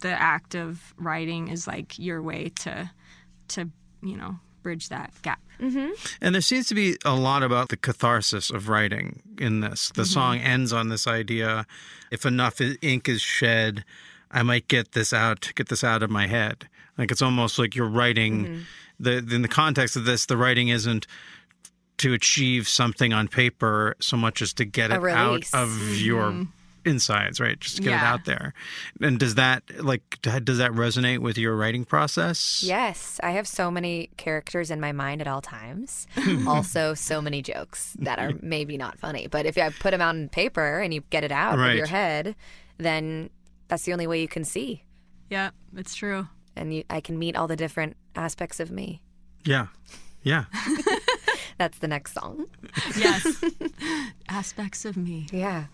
the 0.00 0.10
act 0.10 0.54
of 0.54 0.94
writing 0.96 1.48
is 1.48 1.66
like 1.66 1.98
your 1.98 2.22
way 2.22 2.52
to, 2.60 2.88
to 3.48 3.68
you 4.02 4.16
know, 4.16 4.38
bridge 4.62 4.88
that 4.88 5.10
gap. 5.22 5.40
Mm-hmm. 5.60 5.90
And 6.20 6.34
there 6.34 6.42
seems 6.42 6.68
to 6.68 6.76
be 6.76 6.96
a 7.04 7.16
lot 7.16 7.42
about 7.42 7.70
the 7.70 7.76
catharsis 7.76 8.50
of 8.50 8.68
writing 8.68 9.22
in 9.36 9.60
this. 9.60 9.88
The 9.88 10.02
mm-hmm. 10.02 10.12
song 10.12 10.38
ends 10.38 10.72
on 10.72 10.90
this 10.90 11.08
idea 11.08 11.66
if 12.12 12.24
enough 12.24 12.60
ink 12.82 13.08
is 13.08 13.20
shed, 13.20 13.84
I 14.30 14.44
might 14.44 14.68
get 14.68 14.92
this 14.92 15.12
out, 15.12 15.50
get 15.56 15.70
this 15.70 15.82
out 15.82 16.04
of 16.04 16.10
my 16.10 16.28
head. 16.28 16.68
Like 16.96 17.10
it's 17.10 17.22
almost 17.22 17.58
like 17.58 17.74
you're 17.74 17.88
writing 17.88 18.44
mm-hmm. 18.44 18.60
The 18.98 19.18
in 19.18 19.42
the 19.42 19.48
context 19.48 19.96
of 19.96 20.04
this, 20.04 20.26
the 20.26 20.36
writing 20.36 20.68
isn't 20.68 21.06
to 21.98 22.12
achieve 22.12 22.68
something 22.68 23.12
on 23.12 23.28
paper 23.28 23.96
so 24.00 24.16
much 24.16 24.42
as 24.42 24.52
to 24.54 24.64
get 24.64 24.90
it 24.90 24.94
out 24.94 25.02
release. 25.02 25.54
of 25.54 25.68
mm-hmm. 25.68 26.04
your 26.04 26.46
insides, 26.86 27.40
right? 27.40 27.58
Just 27.58 27.76
to 27.76 27.82
get 27.82 27.94
it 27.94 28.04
out 28.04 28.24
there. 28.24 28.54
And 29.00 29.18
does 29.18 29.34
that 29.34 29.62
like 29.82 30.18
does 30.22 30.58
that 30.58 30.70
resonate 30.72 31.18
with 31.18 31.36
your 31.36 31.56
writing 31.56 31.84
process? 31.84 32.62
Yes, 32.62 33.20
I 33.22 33.32
have 33.32 33.46
so 33.46 33.70
many 33.70 34.10
characters 34.16 34.70
in 34.70 34.80
my 34.80 34.92
mind 34.92 35.20
at 35.20 35.26
all 35.26 35.42
times. 35.42 36.06
also, 36.46 36.94
so 36.94 37.20
many 37.20 37.42
jokes 37.42 37.96
that 37.98 38.18
are 38.18 38.32
maybe 38.40 38.76
not 38.76 38.98
funny. 38.98 39.26
But 39.26 39.46
if 39.46 39.58
I 39.58 39.68
put 39.70 39.90
them 39.90 40.00
out 40.00 40.14
on 40.14 40.28
paper 40.28 40.80
and 40.80 40.94
you 40.94 41.02
get 41.10 41.24
it 41.24 41.32
out 41.32 41.58
Right. 41.58 41.70
of 41.70 41.76
your 41.76 41.86
head, 41.86 42.36
then 42.78 43.30
that's 43.68 43.82
the 43.82 43.92
only 43.92 44.06
way 44.06 44.20
you 44.20 44.28
can 44.28 44.44
see. 44.44 44.84
Yeah, 45.28 45.50
it's 45.74 45.94
true. 45.94 46.28
And 46.56 46.74
you, 46.74 46.84
I 46.88 47.00
can 47.00 47.18
meet 47.18 47.36
all 47.36 47.46
the 47.46 47.56
different 47.56 47.96
aspects 48.14 48.60
of 48.60 48.70
me. 48.70 49.02
Yeah. 49.44 49.66
Yeah. 50.22 50.44
That's 51.58 51.78
the 51.78 51.88
next 51.88 52.14
song. 52.14 52.46
Yes, 52.96 53.44
aspects 54.28 54.84
of 54.84 54.96
me. 54.96 55.26
Yeah. 55.32 55.64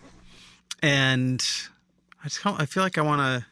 And 0.81 1.43
I 2.23 2.27
just 2.27 2.45
I 2.45 2.65
feel 2.65 2.83
like 2.83 2.97
I 2.97 3.01
want 3.01 3.21
to. 3.21 3.45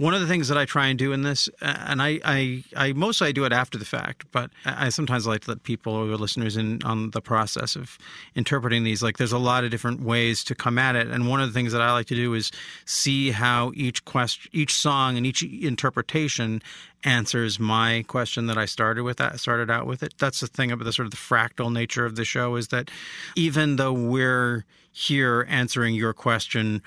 One 0.00 0.14
of 0.14 0.22
the 0.22 0.26
things 0.26 0.48
that 0.48 0.56
I 0.56 0.64
try 0.64 0.86
and 0.86 0.98
do 0.98 1.12
in 1.12 1.24
this, 1.24 1.46
uh, 1.60 1.76
and 1.88 2.00
I, 2.00 2.18
I, 2.24 2.64
I 2.74 2.92
mostly 2.94 3.28
I 3.28 3.32
do 3.32 3.44
it 3.44 3.52
after 3.52 3.76
the 3.76 3.84
fact, 3.84 4.24
but 4.32 4.50
I 4.64 4.88
sometimes 4.88 5.26
like 5.26 5.42
to 5.42 5.50
let 5.50 5.62
people 5.62 5.92
or 5.92 6.06
listeners 6.16 6.56
in 6.56 6.82
on 6.84 7.10
the 7.10 7.20
process 7.20 7.76
of 7.76 7.98
interpreting 8.34 8.82
these. 8.82 9.02
Like, 9.02 9.18
there's 9.18 9.30
a 9.30 9.36
lot 9.36 9.62
of 9.62 9.70
different 9.70 10.00
ways 10.00 10.42
to 10.44 10.54
come 10.54 10.78
at 10.78 10.96
it, 10.96 11.08
and 11.08 11.28
one 11.28 11.42
of 11.42 11.48
the 11.48 11.52
things 11.52 11.72
that 11.72 11.82
I 11.82 11.92
like 11.92 12.06
to 12.06 12.14
do 12.14 12.32
is 12.32 12.50
see 12.86 13.32
how 13.32 13.72
each 13.74 14.06
question, 14.06 14.50
each 14.54 14.72
song, 14.72 15.18
and 15.18 15.26
each 15.26 15.42
interpretation 15.42 16.62
answers 17.04 17.60
my 17.60 18.02
question 18.08 18.46
that 18.46 18.56
I 18.56 18.64
started 18.64 19.02
with. 19.02 19.18
That 19.18 19.38
started 19.38 19.70
out 19.70 19.86
with 19.86 20.02
it. 20.02 20.14
That's 20.16 20.40
the 20.40 20.46
thing 20.46 20.72
about 20.72 20.84
the 20.84 20.94
sort 20.94 21.04
of 21.04 21.10
the 21.10 21.18
fractal 21.18 21.70
nature 21.70 22.06
of 22.06 22.16
the 22.16 22.24
show 22.24 22.56
is 22.56 22.68
that 22.68 22.90
even 23.36 23.76
though 23.76 23.92
we're 23.92 24.64
here 24.92 25.46
answering 25.50 25.94
your 25.94 26.14
question 26.14 26.80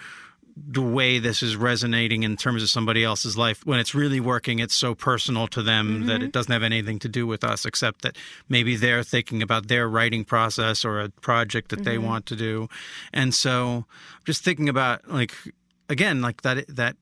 the 0.55 0.81
way 0.81 1.17
this 1.17 1.41
is 1.41 1.55
resonating 1.55 2.23
in 2.23 2.37
terms 2.37 2.61
of 2.61 2.69
somebody 2.69 3.03
else's 3.03 3.35
life 3.35 3.65
when 3.65 3.79
it's 3.79 3.95
really 3.95 4.19
working 4.19 4.59
it's 4.59 4.75
so 4.75 4.93
personal 4.93 5.47
to 5.47 5.63
them 5.63 6.05
that 6.05 6.21
it 6.21 6.31
doesn't 6.31 6.51
have 6.51 6.61
anything 6.63 6.99
to 6.99 7.09
do 7.09 7.25
with 7.25 7.43
us 7.43 7.65
except 7.65 8.03
that 8.03 8.15
maybe 8.49 8.75
they're 8.75 9.03
thinking 9.03 9.41
about 9.41 9.67
their 9.67 9.89
writing 9.89 10.23
process 10.23 10.85
or 10.85 10.99
a 10.99 11.09
project 11.09 11.69
that 11.69 11.83
they 11.83 11.97
want 11.97 12.25
to 12.27 12.35
do. 12.35 12.67
And 13.11 13.33
so 13.33 13.85
just 14.25 14.43
thinking 14.43 14.69
about 14.69 15.07
like 15.09 15.33
again 15.89 16.21
like 16.21 16.41
that 16.43 16.67
that 16.75 16.95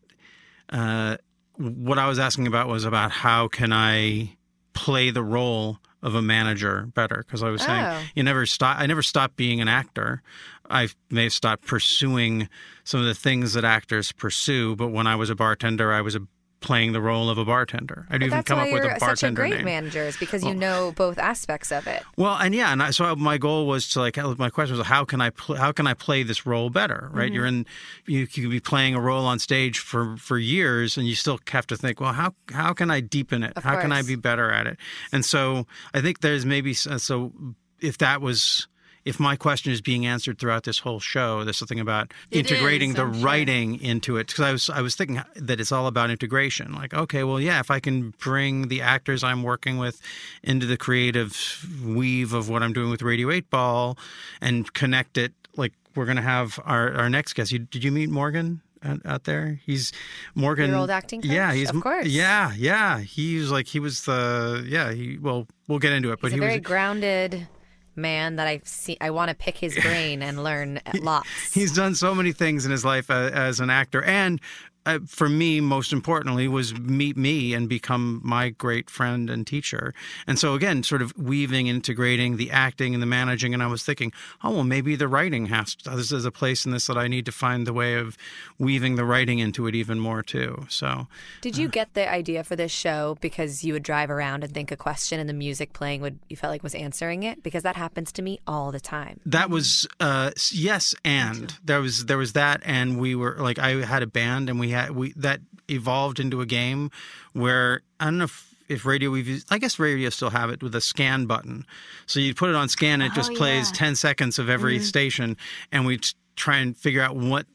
uh 0.69 1.17
what 1.57 1.99
I 1.99 2.07
was 2.07 2.19
asking 2.19 2.47
about 2.47 2.67
was 2.67 2.85
about 2.85 3.11
how 3.11 3.47
can 3.47 3.73
I 3.73 4.37
play 4.73 5.11
the 5.11 5.23
role 5.23 5.79
of 6.03 6.15
a 6.15 6.21
manager 6.21 6.87
better 6.95 7.23
because 7.25 7.43
I 7.43 7.49
was 7.49 7.61
saying 7.61 7.83
Oh. 7.85 8.01
you 8.15 8.23
never 8.23 8.45
stop 8.45 8.77
I 8.79 8.85
never 8.87 9.01
stopped 9.03 9.35
being 9.35 9.61
an 9.61 9.67
actor. 9.67 10.21
I 10.69 10.87
may 11.09 11.23
have 11.23 11.33
stopped 11.33 11.67
pursuing 11.67 12.47
some 12.83 12.99
of 13.01 13.05
the 13.05 13.13
things 13.13 13.53
that 13.53 13.63
actors 13.65 14.11
pursue, 14.11 14.75
but 14.75 14.87
when 14.87 15.05
I 15.05 15.15
was 15.15 15.29
a 15.29 15.35
bartender, 15.35 15.91
I 15.93 16.01
was 16.01 16.15
a, 16.15 16.21
playing 16.61 16.93
the 16.93 17.01
role 17.01 17.29
of 17.29 17.37
a 17.37 17.43
bartender. 17.43 18.05
I'd 18.09 18.19
But 18.21 18.25
even 18.27 18.43
come 18.43 18.59
up 18.59 18.71
with 18.71 18.83
a 18.83 18.89
such 18.91 18.95
a 18.97 18.99
bartender 18.99 19.41
great 19.41 19.55
name. 19.55 19.65
manager 19.65 20.03
is 20.03 20.15
because 20.15 20.43
you 20.43 20.53
know 20.53 20.93
both 20.95 21.17
aspects 21.17 21.71
of 21.71 21.87
it. 21.87 22.03
Well, 22.17 22.35
and 22.37 22.53
yeah, 22.55 22.71
and 22.71 22.81
I, 22.83 22.91
so 22.91 23.15
my 23.15 23.37
goal 23.37 23.67
was 23.67 23.89
to 23.89 23.99
like 23.99 24.15
my 24.37 24.49
question 24.49 24.77
was 24.77 24.85
how 24.87 25.03
can 25.03 25.19
I 25.21 25.31
pl- 25.31 25.55
how 25.55 25.71
can 25.71 25.87
I 25.87 25.93
play 25.93 26.23
this 26.23 26.45
role 26.45 26.69
better? 26.69 27.09
Right, 27.11 27.25
Mm-hmm. 27.25 27.35
you're 27.35 27.45
in 27.47 27.65
you, 28.05 28.19
you 28.19 28.27
can 28.27 28.49
be 28.49 28.59
playing 28.59 28.95
a 28.95 29.01
role 29.01 29.25
on 29.25 29.39
stage 29.39 29.79
for 29.79 30.15
for 30.17 30.37
years, 30.37 30.97
and 30.97 31.07
you 31.07 31.15
still 31.15 31.39
have 31.49 31.67
to 31.67 31.75
think, 31.75 31.99
well, 31.99 32.13
how 32.13 32.33
how 32.51 32.73
can 32.73 32.89
I 32.91 33.01
deepen 33.01 33.43
it? 33.43 33.53
Of 33.57 33.63
how 33.63 33.81
can 33.81 33.91
I 33.91 34.03
be 34.03 34.15
better 34.15 34.51
at 34.51 34.67
it? 34.67 34.77
And 35.11 35.25
so 35.25 35.65
I 35.93 36.01
think 36.01 36.21
there's 36.21 36.45
maybe 36.45 36.73
so 36.73 37.33
if 37.79 37.97
that 37.97 38.21
was. 38.21 38.67
If 39.03 39.19
my 39.19 39.35
question 39.35 39.71
is 39.71 39.81
being 39.81 40.05
answered 40.05 40.37
throughout 40.37 40.63
this 40.63 40.79
whole 40.79 40.99
show, 40.99 41.43
there's 41.43 41.57
something 41.57 41.79
about 41.79 42.13
It 42.29 42.39
integrating 42.39 42.91
is, 42.91 42.95
the 42.97 43.03
I'm 43.03 43.13
sure. 43.13 43.23
writing 43.25 43.81
into 43.81 44.17
it 44.17 44.27
because 44.27 44.43
I 44.45 44.51
was 44.51 44.69
I 44.69 44.81
was 44.81 44.95
thinking 44.95 45.21
that 45.35 45.59
it's 45.59 45.71
all 45.71 45.87
about 45.87 46.09
integration. 46.11 46.73
Like, 46.73 46.93
okay, 46.93 47.23
well, 47.23 47.39
yeah, 47.39 47.59
if 47.59 47.71
I 47.71 47.79
can 47.79 48.11
bring 48.19 48.67
the 48.67 48.81
actors 48.81 49.23
I'm 49.23 49.41
working 49.43 49.77
with 49.77 50.01
into 50.43 50.65
the 50.65 50.77
creative 50.77 51.65
weave 51.83 52.33
of 52.33 52.47
what 52.49 52.61
I'm 52.63 52.73
doing 52.73 52.89
with 52.91 53.01
Radio 53.01 53.31
Eight 53.31 53.49
Ball 53.49 53.97
and 54.39 54.71
connect 54.73 55.17
it, 55.17 55.33
like 55.57 55.73
we're 55.95 56.05
gonna 56.05 56.21
have 56.21 56.59
our 56.63 56.93
our 56.93 57.09
next 57.09 57.33
guest. 57.33 57.51
You, 57.51 57.59
did 57.59 57.83
you 57.83 57.91
meet 57.91 58.09
Morgan? 58.09 58.61
Out 59.05 59.25
there, 59.25 59.59
he's 59.63 59.91
Morgan. 60.33 60.71
Your 60.71 60.79
old 60.79 60.89
acting 60.89 61.21
coach? 61.21 61.29
Yeah, 61.29 61.53
he's 61.53 61.69
Of 61.69 61.81
course. 61.81 62.07
Yeah, 62.07 62.51
yeah. 62.57 62.97
He's 62.99 63.51
like 63.51 63.67
he 63.67 63.79
was 63.79 64.05
the 64.05 64.65
yeah. 64.67 64.91
He 64.91 65.19
well, 65.21 65.45
we'll 65.67 65.77
get 65.77 65.93
into 65.93 66.11
it, 66.11 66.19
but 66.19 66.31
He's 66.31 66.39
a 66.39 66.41
he 66.41 66.47
very 66.47 66.57
was. 66.59 66.65
grounded 66.65 67.47
man 67.95 68.35
that 68.37 68.47
I 68.47 68.61
see. 68.63 68.97
I 69.01 69.11
want 69.11 69.29
to 69.29 69.35
pick 69.35 69.57
his 69.57 69.77
brain 69.79 70.21
and 70.21 70.43
learn 70.43 70.79
lots. 71.01 71.27
He's 71.53 71.73
done 71.73 71.95
so 71.95 72.15
many 72.15 72.31
things 72.31 72.65
in 72.65 72.71
his 72.71 72.85
life 72.85 73.09
uh, 73.09 73.29
as 73.33 73.59
an 73.59 73.69
actor, 73.69 74.03
and 74.03 74.39
uh, 74.85 74.99
for 75.05 75.29
me, 75.29 75.61
most 75.61 75.93
importantly, 75.93 76.47
was 76.47 76.73
meet 76.79 77.15
me 77.17 77.53
and 77.53 77.69
become 77.69 78.21
my 78.23 78.49
great 78.49 78.89
friend 78.89 79.29
and 79.29 79.45
teacher. 79.45 79.93
And 80.25 80.39
so 80.39 80.55
again, 80.55 80.83
sort 80.83 81.01
of 81.01 81.15
weaving, 81.17 81.67
integrating 81.67 82.37
the 82.37 82.51
acting 82.51 82.93
and 82.93 83.01
the 83.01 83.07
managing. 83.07 83.53
And 83.53 83.61
I 83.61 83.67
was 83.67 83.83
thinking, 83.83 84.11
oh 84.43 84.51
well, 84.51 84.63
maybe 84.63 84.95
the 84.95 85.07
writing 85.07 85.47
has. 85.47 85.75
To, 85.75 85.91
this 85.91 86.11
is 86.11 86.25
a 86.25 86.31
place 86.31 86.65
in 86.65 86.71
this 86.71 86.87
that 86.87 86.97
I 86.97 87.07
need 87.07 87.25
to 87.25 87.31
find 87.31 87.67
the 87.67 87.73
way 87.73 87.95
of 87.95 88.17
weaving 88.57 88.95
the 88.95 89.05
writing 89.05 89.39
into 89.39 89.67
it 89.67 89.75
even 89.75 89.99
more 89.99 90.23
too. 90.23 90.65
So 90.69 91.07
Did 91.41 91.57
you 91.57 91.67
get 91.67 91.93
the 91.93 92.11
idea 92.11 92.43
for 92.43 92.55
this 92.55 92.71
show 92.71 93.17
because 93.21 93.63
you 93.63 93.73
would 93.73 93.83
drive 93.83 94.09
around 94.09 94.43
and 94.43 94.53
think 94.53 94.71
a 94.71 94.77
question 94.77 95.19
and 95.19 95.29
the 95.29 95.33
music 95.33 95.73
playing 95.73 96.01
would 96.01 96.17
you 96.27 96.35
felt 96.35 96.51
like 96.51 96.63
was 96.63 96.75
answering 96.75 97.23
it? 97.23 97.43
Because 97.43 97.63
that 97.63 97.75
happens 97.75 98.11
to 98.13 98.21
me 98.21 98.39
all 98.47 98.71
the 98.71 98.79
time. 98.79 99.19
That 99.25 99.49
was 99.49 99.87
uh, 99.99 100.31
yes, 100.51 100.95
and 101.05 101.53
there 101.63 101.81
was 101.81 102.05
there 102.05 102.17
was 102.17 102.33
that, 102.33 102.61
and 102.65 102.99
we 102.99 103.13
were 103.15 103.37
like 103.37 103.59
I 103.59 103.85
had 103.85 104.01
a 104.01 104.07
band, 104.07 104.49
and 104.49 104.59
we 104.59 104.70
had 104.71 104.91
we 104.91 105.13
that 105.13 105.41
evolved 105.69 106.19
into 106.19 106.41
a 106.41 106.45
game 106.45 106.91
where 107.33 107.81
I 107.99 108.05
don't 108.05 108.17
know 108.17 108.25
if, 108.25 108.55
if 108.67 108.85
radio 108.85 109.09
we've 109.09 109.27
used, 109.27 109.47
I 109.51 109.57
guess 109.57 109.79
radio 109.79 110.09
still 110.09 110.29
have 110.29 110.49
it 110.49 110.61
with 110.61 110.75
a 110.75 110.81
scan 110.81 111.25
button, 111.25 111.65
so 112.05 112.19
you 112.19 112.33
put 112.33 112.49
it 112.49 112.55
on 112.55 112.69
scan, 112.69 113.01
and 113.01 113.11
it 113.11 113.15
just 113.15 113.31
Oh, 113.31 113.35
plays 113.35 113.69
yeah. 113.69 113.75
ten 113.75 113.95
seconds 113.95 114.39
of 114.39 114.49
every 114.49 114.75
mm-hmm. 114.75 114.83
station, 114.83 115.37
and 115.71 115.85
we 115.85 115.99
try 116.35 116.57
and 116.57 116.75
figure 116.75 117.01
out 117.01 117.15
what. 117.15 117.45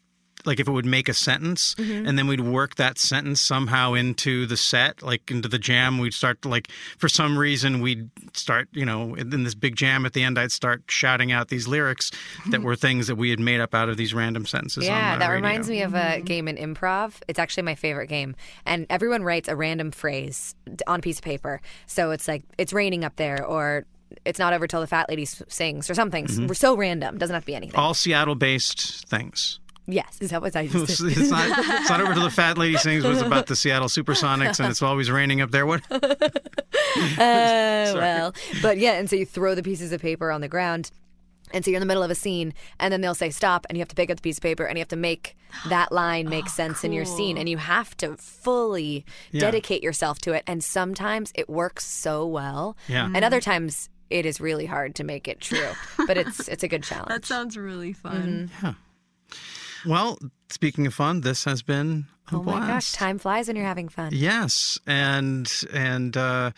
Like 0.46 0.60
if 0.60 0.68
it 0.68 0.70
would 0.70 0.86
make 0.86 1.08
a 1.08 1.14
sentence, 1.14 1.74
and 1.78 2.18
then 2.18 2.26
we'd 2.26 2.40
work 2.40 2.76
that 2.76 2.98
sentence 2.98 3.40
somehow 3.40 3.94
into 3.94 4.46
the 4.46 4.56
set, 4.56 5.02
like 5.02 5.30
into 5.30 5.48
the 5.48 5.58
jam. 5.58 5.98
We'd 5.98 6.14
start 6.14 6.42
to, 6.42 6.48
like 6.48 6.68
for 6.98 7.08
some 7.08 7.38
reason 7.38 7.80
we'd 7.80 8.10
start, 8.34 8.68
you 8.72 8.84
know, 8.84 9.14
in 9.14 9.42
this 9.42 9.54
big 9.54 9.76
jam 9.76 10.06
at 10.06 10.12
the 10.12 10.22
end. 10.22 10.38
I'd 10.38 10.52
start 10.52 10.82
shouting 10.88 11.32
out 11.32 11.48
these 11.48 11.66
lyrics 11.66 12.10
that 12.50 12.62
were 12.62 12.76
things 12.76 13.06
that 13.08 13.16
we 13.16 13.30
had 13.30 13.40
made 13.40 13.60
up 13.60 13.74
out 13.74 13.88
of 13.88 13.96
these 13.96 14.14
random 14.14 14.46
sentences. 14.46 14.84
Yeah, 14.84 15.14
on 15.14 15.18
that 15.18 15.28
radio. 15.28 15.34
reminds 15.34 15.68
me 15.68 15.82
of 15.82 15.94
a 15.94 16.20
game 16.20 16.48
in 16.48 16.56
improv. 16.56 17.14
It's 17.28 17.38
actually 17.38 17.64
my 17.64 17.74
favorite 17.74 18.08
game. 18.08 18.36
And 18.64 18.86
everyone 18.90 19.22
writes 19.22 19.48
a 19.48 19.56
random 19.56 19.90
phrase 19.90 20.54
on 20.86 21.00
a 21.00 21.02
piece 21.02 21.18
of 21.18 21.24
paper. 21.24 21.60
So 21.86 22.10
it's 22.10 22.28
like, 22.28 22.42
it's 22.58 22.72
raining 22.72 23.04
up 23.04 23.16
there, 23.16 23.44
or 23.44 23.86
it's 24.24 24.38
not 24.38 24.52
over 24.52 24.66
till 24.66 24.80
the 24.80 24.86
fat 24.86 25.08
lady 25.08 25.24
sings, 25.24 25.90
or 25.90 25.94
something. 25.94 26.26
Mm-hmm. 26.26 26.46
We're 26.46 26.54
so 26.54 26.76
random. 26.76 27.18
Doesn't 27.18 27.34
have 27.34 27.42
to 27.42 27.46
be 27.46 27.54
anything. 27.54 27.78
All 27.78 27.94
Seattle-based 27.94 29.08
things. 29.08 29.60
Yes. 29.86 30.18
Is 30.20 30.30
that 30.30 30.40
what 30.42 30.54
I 30.56 30.66
just 30.68 30.90
It's, 30.90 31.00
it's 31.00 31.30
not. 31.30 31.46
It's 31.80 31.88
not 31.90 32.00
over 32.00 32.14
to 32.14 32.20
the 32.20 32.30
fat 32.30 32.58
lady 32.58 32.76
sings. 32.78 33.04
Was 33.04 33.22
about 33.22 33.46
the 33.46 33.56
Seattle 33.56 33.88
Supersonics, 33.88 34.60
and 34.60 34.68
it's 34.70 34.82
always 34.82 35.10
raining 35.10 35.40
up 35.40 35.50
there. 35.50 35.66
What? 35.66 35.82
Uh, 36.96 37.92
well, 37.94 38.34
but 38.62 38.78
yeah, 38.78 38.92
and 38.92 39.08
so 39.10 39.16
you 39.16 39.26
throw 39.26 39.54
the 39.54 39.62
pieces 39.62 39.92
of 39.92 40.00
paper 40.00 40.30
on 40.30 40.40
the 40.40 40.48
ground. 40.48 40.90
And 41.52 41.64
so 41.64 41.70
you're 41.70 41.76
in 41.76 41.80
the 41.80 41.86
middle 41.86 42.02
of 42.02 42.10
a 42.10 42.14
scene, 42.14 42.54
and 42.80 42.90
then 42.92 43.02
they'll 43.02 43.14
say 43.14 43.30
stop, 43.30 43.66
and 43.68 43.76
you 43.76 43.80
have 43.80 43.88
to 43.88 43.94
pick 43.94 44.10
up 44.10 44.16
the 44.16 44.22
piece 44.22 44.38
of 44.38 44.42
paper, 44.42 44.64
and 44.64 44.76
you 44.78 44.80
have 44.80 44.88
to 44.88 44.96
make 44.96 45.36
that 45.68 45.92
line 45.92 46.28
make 46.28 46.48
sense 46.60 46.82
in 46.84 46.92
your 46.92 47.04
scene, 47.04 47.36
and 47.38 47.48
you 47.48 47.58
have 47.58 47.96
to 47.98 48.16
fully 48.16 49.04
Yeah. 49.30 49.42
dedicate 49.42 49.82
yourself 49.82 50.18
to 50.20 50.32
it. 50.32 50.42
And 50.46 50.64
sometimes 50.64 51.32
it 51.34 51.48
works 51.50 51.84
so 51.86 52.26
well, 52.26 52.76
Yeah. 52.88 53.04
and 53.14 53.24
other 53.24 53.40
times 53.40 53.88
it 54.10 54.24
is 54.26 54.40
really 54.40 54.66
hard 54.66 54.94
to 54.96 55.04
make 55.04 55.28
it 55.28 55.40
true. 55.40 55.70
but 56.06 56.16
it's 56.16 56.48
it's 56.48 56.62
a 56.64 56.68
good 56.68 56.82
challenge. 56.82 57.08
That 57.10 57.24
sounds 57.26 57.56
really 57.58 57.92
fun. 57.92 58.50
Well, 59.86 60.18
speaking 60.48 60.86
of 60.86 60.94
fun, 60.94 61.20
this 61.20 61.44
has 61.44 61.62
been 61.62 62.06
a 62.32 62.36
oh 62.36 62.42
my 62.42 62.66
gosh, 62.66 62.92
time 62.92 63.18
flies 63.18 63.48
when 63.48 63.56
you're 63.56 63.66
having 63.66 63.88
fun. 63.88 64.10
Yes, 64.12 64.78
and 64.86 65.50
and 65.72 66.16
uh, 66.16 66.50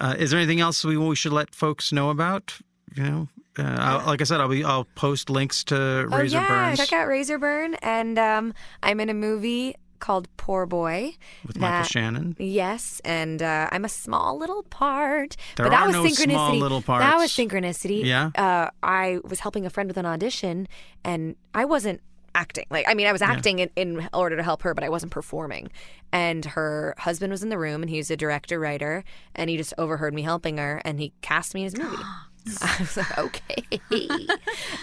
uh, 0.00 0.14
is 0.18 0.30
there 0.30 0.40
anything 0.40 0.60
else 0.60 0.84
we 0.84 0.96
we 0.96 1.16
should 1.16 1.32
let 1.32 1.54
folks 1.54 1.92
know 1.92 2.10
about? 2.10 2.58
You 2.94 3.02
know, 3.02 3.28
uh, 3.58 3.62
I'll, 3.78 4.06
like 4.06 4.20
I 4.20 4.24
said, 4.24 4.40
I'll 4.40 4.48
be 4.48 4.64
I'll 4.64 4.86
post 4.94 5.30
links 5.30 5.64
to 5.64 5.76
Oh 5.76 6.04
Razor 6.04 6.38
yeah, 6.38 6.48
Burns 6.48 6.78
check 6.78 6.92
out 6.92 7.08
Razor 7.08 7.38
Burn, 7.38 7.74
and 7.82 8.18
um, 8.18 8.54
I'm 8.82 9.00
in 9.00 9.08
a 9.10 9.14
movie 9.14 9.76
called 10.02 10.28
Poor 10.36 10.66
Boy 10.66 11.14
with 11.46 11.58
Michael 11.58 11.84
Shannon. 11.84 12.36
Yes, 12.38 13.00
and 13.04 13.40
uh, 13.40 13.68
I'm 13.70 13.84
a 13.84 13.88
small 13.88 14.38
little 14.38 14.64
part. 14.64 15.36
There 15.56 15.66
but 15.66 15.70
that 15.70 15.82
are 15.82 15.86
was 15.86 15.96
no 15.96 16.04
synchronicity. 16.04 16.30
small 16.32 16.56
little 16.56 16.82
parts. 16.82 17.04
That 17.04 17.18
was 17.18 17.30
synchronicity. 17.30 18.04
Yeah? 18.04 18.30
Uh, 18.34 18.70
I 18.82 19.20
was 19.24 19.40
helping 19.40 19.64
a 19.64 19.70
friend 19.70 19.88
with 19.88 19.96
an 19.96 20.06
audition, 20.06 20.66
and 21.04 21.36
I 21.54 21.64
wasn't 21.64 22.00
acting. 22.34 22.66
Like, 22.70 22.86
I 22.88 22.94
mean, 22.94 23.06
I 23.06 23.12
was 23.12 23.22
acting 23.22 23.58
in, 23.60 23.70
in 23.76 24.08
order 24.12 24.36
to 24.36 24.42
help 24.42 24.62
her, 24.62 24.74
but 24.74 24.84
I 24.84 24.88
wasn't 24.88 25.12
performing. 25.12 25.70
And 26.12 26.44
her 26.44 26.94
husband 26.98 27.30
was 27.30 27.42
in 27.42 27.48
the 27.48 27.58
room, 27.58 27.82
and 27.82 27.90
he's 27.90 28.10
a 28.10 28.16
director 28.16 28.58
writer, 28.60 29.04
and 29.34 29.48
he 29.50 29.56
just 29.56 29.74
overheard 29.78 30.14
me 30.14 30.22
helping 30.22 30.58
her, 30.58 30.80
and 30.84 31.00
he 31.00 31.12
cast 31.22 31.54
me 31.54 31.60
in 31.62 31.64
his 31.64 31.76
movie. 31.78 32.02
I 32.60 32.76
was 32.80 32.96
like, 32.96 33.18
okay. 33.18 33.80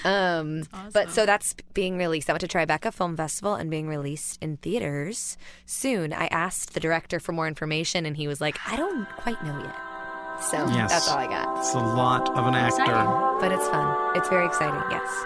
um, 0.05 0.63
But 0.93 1.11
so 1.11 1.25
that's 1.25 1.53
being 1.73 1.97
released. 1.97 2.29
I 2.29 2.33
went 2.33 2.41
to 2.41 2.47
Tribeca 2.47 2.93
Film 2.93 3.17
Festival 3.17 3.55
and 3.55 3.69
being 3.69 3.89
released 3.89 4.41
in 4.41 4.55
theaters 4.57 5.37
soon. 5.65 6.13
I 6.13 6.27
asked 6.27 6.73
the 6.73 6.79
director 6.79 7.19
for 7.19 7.33
more 7.33 7.47
information, 7.49 8.05
and 8.05 8.15
he 8.15 8.27
was 8.29 8.39
like, 8.39 8.57
I 8.65 8.77
don't 8.77 9.09
quite 9.17 9.43
know 9.43 9.59
yet. 9.59 9.75
So 10.41 10.57
Yes. 10.69 10.89
that's 10.89 11.09
all 11.09 11.17
I 11.17 11.27
got. 11.27 11.57
It's 11.59 11.73
a 11.73 11.79
lot 11.79 12.29
of 12.29 12.47
an 12.47 12.55
actor. 12.55 12.81
Exciting. 12.81 13.39
But 13.41 13.51
it's 13.51 13.67
fun. 13.67 14.15
It's 14.15 14.29
very 14.29 14.45
exciting, 14.45 14.81
yes. 14.89 15.25